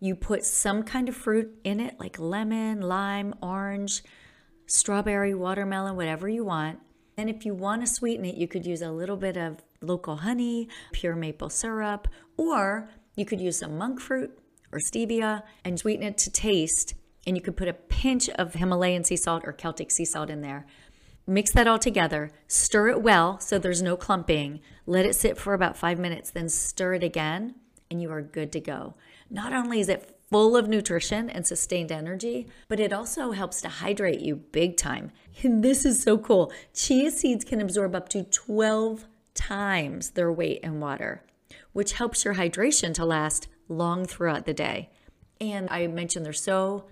you 0.05 0.15
put 0.15 0.45
some 0.45 0.83
kind 0.83 1.09
of 1.09 1.17
fruit 1.17 1.51
in 1.65 1.81
it, 1.81 1.99
like 1.99 2.19
lemon, 2.19 2.83
lime, 2.83 3.35
orange, 3.41 4.05
strawberry, 4.67 5.33
watermelon, 5.33 5.97
whatever 5.97 6.29
you 6.29 6.45
want. 6.45 6.79
And 7.17 7.31
if 7.31 7.47
you 7.47 7.55
want 7.55 7.81
to 7.81 7.91
sweeten 7.91 8.27
it, 8.27 8.35
you 8.35 8.47
could 8.47 8.67
use 8.67 8.83
a 8.83 8.91
little 8.91 9.17
bit 9.17 9.39
of 9.39 9.63
local 9.81 10.17
honey, 10.17 10.69
pure 10.93 11.17
maple 11.17 11.49
syrup, 11.49 12.07
or 12.37 12.91
you 13.17 13.25
could 13.25 13.41
use 13.41 13.61
some 13.61 13.79
monk 13.79 13.99
fruit 13.99 14.39
or 14.73 14.79
stevia 14.79 15.43
and 15.65 15.79
sweeten 15.79 16.05
it 16.05 16.19
to 16.19 16.31
taste. 16.31 16.93
And 17.27 17.35
you 17.35 17.43
could 17.43 17.57
put 17.57 17.69
a 17.69 17.73
pinch 17.73 18.29
of 18.29 18.53
Himalayan 18.53 19.05
sea 19.05 19.17
salt 19.17 19.45
or 19.47 19.55
Celtic 19.55 19.91
sea 19.91 20.05
salt 20.05 20.29
in 20.29 20.43
there. 20.43 20.67
Mix 21.27 21.51
that 21.53 21.67
all 21.67 21.79
together, 21.79 22.31
stir 22.47 22.89
it 22.89 23.01
well 23.01 23.41
so 23.41 23.59
there's 23.59 23.81
no 23.81 23.97
clumping. 23.97 24.61
Let 24.85 25.07
it 25.07 25.15
sit 25.15 25.39
for 25.39 25.55
about 25.55 25.79
five 25.79 25.99
minutes, 25.99 26.31
then 26.31 26.51
stir 26.51 26.93
it 26.93 27.03
again, 27.03 27.55
and 27.91 28.03
you 28.03 28.11
are 28.11 28.21
good 28.21 28.53
to 28.53 28.61
go. 28.61 28.97
Not 29.31 29.53
only 29.53 29.81
is 29.81 29.89
it 29.89 30.19
full 30.31 30.57
of 30.57 30.69
nutrition 30.69 31.31
and 31.31 31.47
sustained 31.47 31.93
energy, 31.93 32.47
but 32.69 32.81
it 32.81 32.93
also 32.93 33.33
helps 33.33 33.61
to 33.61 33.69
hydrate 33.69 34.21
you 34.21 34.37
big 34.37 34.77
time. 34.77 35.13
And 35.43 35.63
this 35.63 35.85
is 35.85 36.03
so 36.03 36.19
cool. 36.19 36.53
Chia 36.73 37.11
seeds 37.11 37.45
can 37.45 37.61
absorb 37.61 37.95
up 37.95 38.09
to 38.11 38.25
12 38.25 39.07
times 39.35 40.11
their 40.11 40.33
weight 40.33 40.61
in 40.63 40.81
water, 40.81 41.23
which 41.73 41.95
helps 41.95 42.25
your 42.25 42.35
hydration 42.35 42.95
to 42.95 43.05
last 43.05 43.49
long 43.69 44.07
throughout 44.07 44.47
the 44.47 44.55
day. 44.55 44.91
And 45.41 45.69
I 45.71 45.87
mentioned 45.87 46.25
they're 46.25 46.33
so 46.33 46.87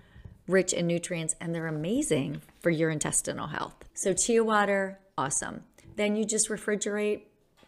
rich 0.47 0.73
in 0.73 0.87
nutrients 0.87 1.35
and 1.39 1.53
they're 1.53 1.67
amazing 1.67 2.41
for 2.59 2.69
your 2.69 2.89
intestinal 2.89 3.47
health. 3.47 3.75
So, 3.93 4.13
chia 4.13 4.43
water, 4.43 4.99
awesome. 5.17 5.63
Then 5.95 6.15
you 6.15 6.25
just 6.25 6.49
refrigerate 6.49 7.21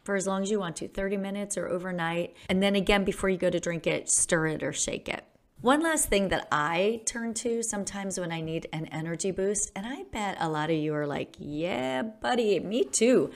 for 0.05 0.15
as 0.15 0.25
long 0.25 0.43
as 0.43 0.51
you 0.51 0.59
want 0.59 0.77
to 0.77 0.87
30 0.87 1.17
minutes 1.17 1.57
or 1.57 1.67
overnight. 1.67 2.37
And 2.47 2.63
then 2.63 2.75
again, 2.75 3.03
before 3.03 3.27
you 3.27 3.37
go 3.37 3.49
to 3.49 3.59
drink 3.59 3.87
it, 3.87 4.09
stir 4.09 4.47
it 4.47 4.63
or 4.63 4.71
shake 4.71 5.09
it. 5.09 5.25
One 5.61 5.81
last 5.81 6.09
thing 6.09 6.29
that 6.29 6.47
I 6.51 7.01
turn 7.05 7.33
to 7.35 7.63
sometimes 7.63 8.19
when 8.19 8.31
I 8.31 8.39
need 8.39 8.67
an 8.71 8.85
energy 8.87 9.31
boost, 9.31 9.71
and 9.75 9.85
I 9.87 10.03
bet 10.11 10.37
a 10.39 10.47
lot 10.47 10.69
of 10.69 10.75
you 10.75 10.93
are 10.93 11.07
like, 11.07 11.35
yeah, 11.39 12.03
buddy, 12.03 12.59
me 12.59 12.83
too. 12.83 13.31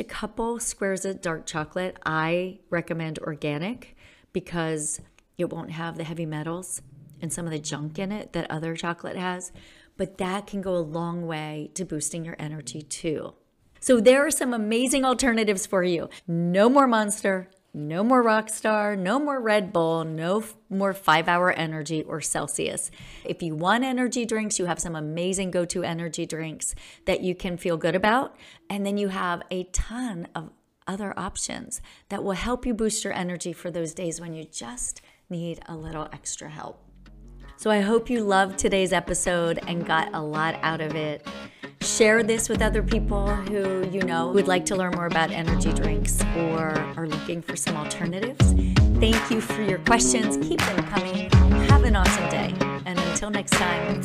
A 0.00 0.04
couple 0.04 0.58
squares 0.58 1.04
of 1.04 1.20
dark 1.20 1.44
chocolate. 1.44 1.98
I 2.06 2.60
recommend 2.70 3.18
organic 3.18 3.94
because 4.32 5.00
it 5.36 5.50
won't 5.50 5.72
have 5.72 5.98
the 5.98 6.04
heavy 6.04 6.24
metals 6.24 6.80
and 7.20 7.30
some 7.30 7.44
of 7.44 7.52
the 7.52 7.58
junk 7.58 7.98
in 7.98 8.10
it 8.10 8.32
that 8.32 8.50
other 8.50 8.74
chocolate 8.74 9.16
has. 9.16 9.52
But 9.98 10.18
that 10.18 10.46
can 10.46 10.62
go 10.62 10.76
a 10.76 10.78
long 10.78 11.26
way 11.26 11.70
to 11.74 11.84
boosting 11.84 12.24
your 12.24 12.36
energy 12.38 12.80
too. 12.80 13.34
So 13.80 14.00
there 14.00 14.26
are 14.26 14.30
some 14.30 14.52
amazing 14.52 15.04
alternatives 15.04 15.66
for 15.66 15.82
you. 15.82 16.08
No 16.26 16.68
more 16.68 16.86
Monster, 16.86 17.48
no 17.76 18.02
more 18.02 18.24
Rockstar, 18.24 18.98
no 18.98 19.18
more 19.18 19.38
Red 19.40 19.72
Bull, 19.72 20.02
no 20.02 20.40
f- 20.40 20.56
more 20.70 20.94
five 20.94 21.28
hour 21.28 21.52
energy 21.52 22.02
or 22.02 22.22
Celsius. 22.22 22.90
If 23.24 23.42
you 23.42 23.54
want 23.54 23.84
energy 23.84 24.24
drinks, 24.24 24.58
you 24.58 24.64
have 24.64 24.80
some 24.80 24.96
amazing 24.96 25.50
go 25.50 25.66
to 25.66 25.84
energy 25.84 26.24
drinks 26.24 26.74
that 27.04 27.20
you 27.20 27.34
can 27.34 27.58
feel 27.58 27.76
good 27.76 27.94
about. 27.94 28.34
And 28.70 28.86
then 28.86 28.96
you 28.96 29.08
have 29.08 29.42
a 29.50 29.64
ton 29.64 30.28
of 30.34 30.50
other 30.86 31.12
options 31.18 31.82
that 32.08 32.24
will 32.24 32.32
help 32.32 32.64
you 32.64 32.72
boost 32.72 33.04
your 33.04 33.12
energy 33.12 33.52
for 33.52 33.70
those 33.70 33.92
days 33.92 34.20
when 34.20 34.32
you 34.32 34.44
just 34.44 35.02
need 35.28 35.60
a 35.66 35.76
little 35.76 36.08
extra 36.12 36.48
help. 36.48 36.82
So 37.58 37.70
I 37.70 37.80
hope 37.80 38.08
you 38.08 38.22
loved 38.22 38.58
today's 38.58 38.92
episode 38.92 39.58
and 39.66 39.84
got 39.84 40.14
a 40.14 40.20
lot 40.20 40.56
out 40.62 40.80
of 40.80 40.94
it. 40.94 41.26
Share 41.96 42.22
this 42.22 42.50
with 42.50 42.60
other 42.60 42.82
people 42.82 43.26
who 43.26 43.88
you 43.88 44.02
know 44.02 44.30
would 44.32 44.46
like 44.46 44.66
to 44.66 44.76
learn 44.76 44.92
more 44.96 45.06
about 45.06 45.30
energy 45.30 45.72
drinks 45.72 46.22
or 46.36 46.78
are 46.94 47.08
looking 47.08 47.40
for 47.40 47.56
some 47.56 47.74
alternatives. 47.74 48.52
Thank 49.00 49.30
you 49.30 49.40
for 49.40 49.62
your 49.62 49.78
questions. 49.78 50.36
Keep 50.46 50.60
them 50.60 50.84
coming. 50.88 51.30
Have 51.70 51.84
an 51.84 51.96
awesome 51.96 52.28
day. 52.28 52.54
And 52.84 52.98
until 52.98 53.30
next 53.30 53.52
time, 53.52 54.02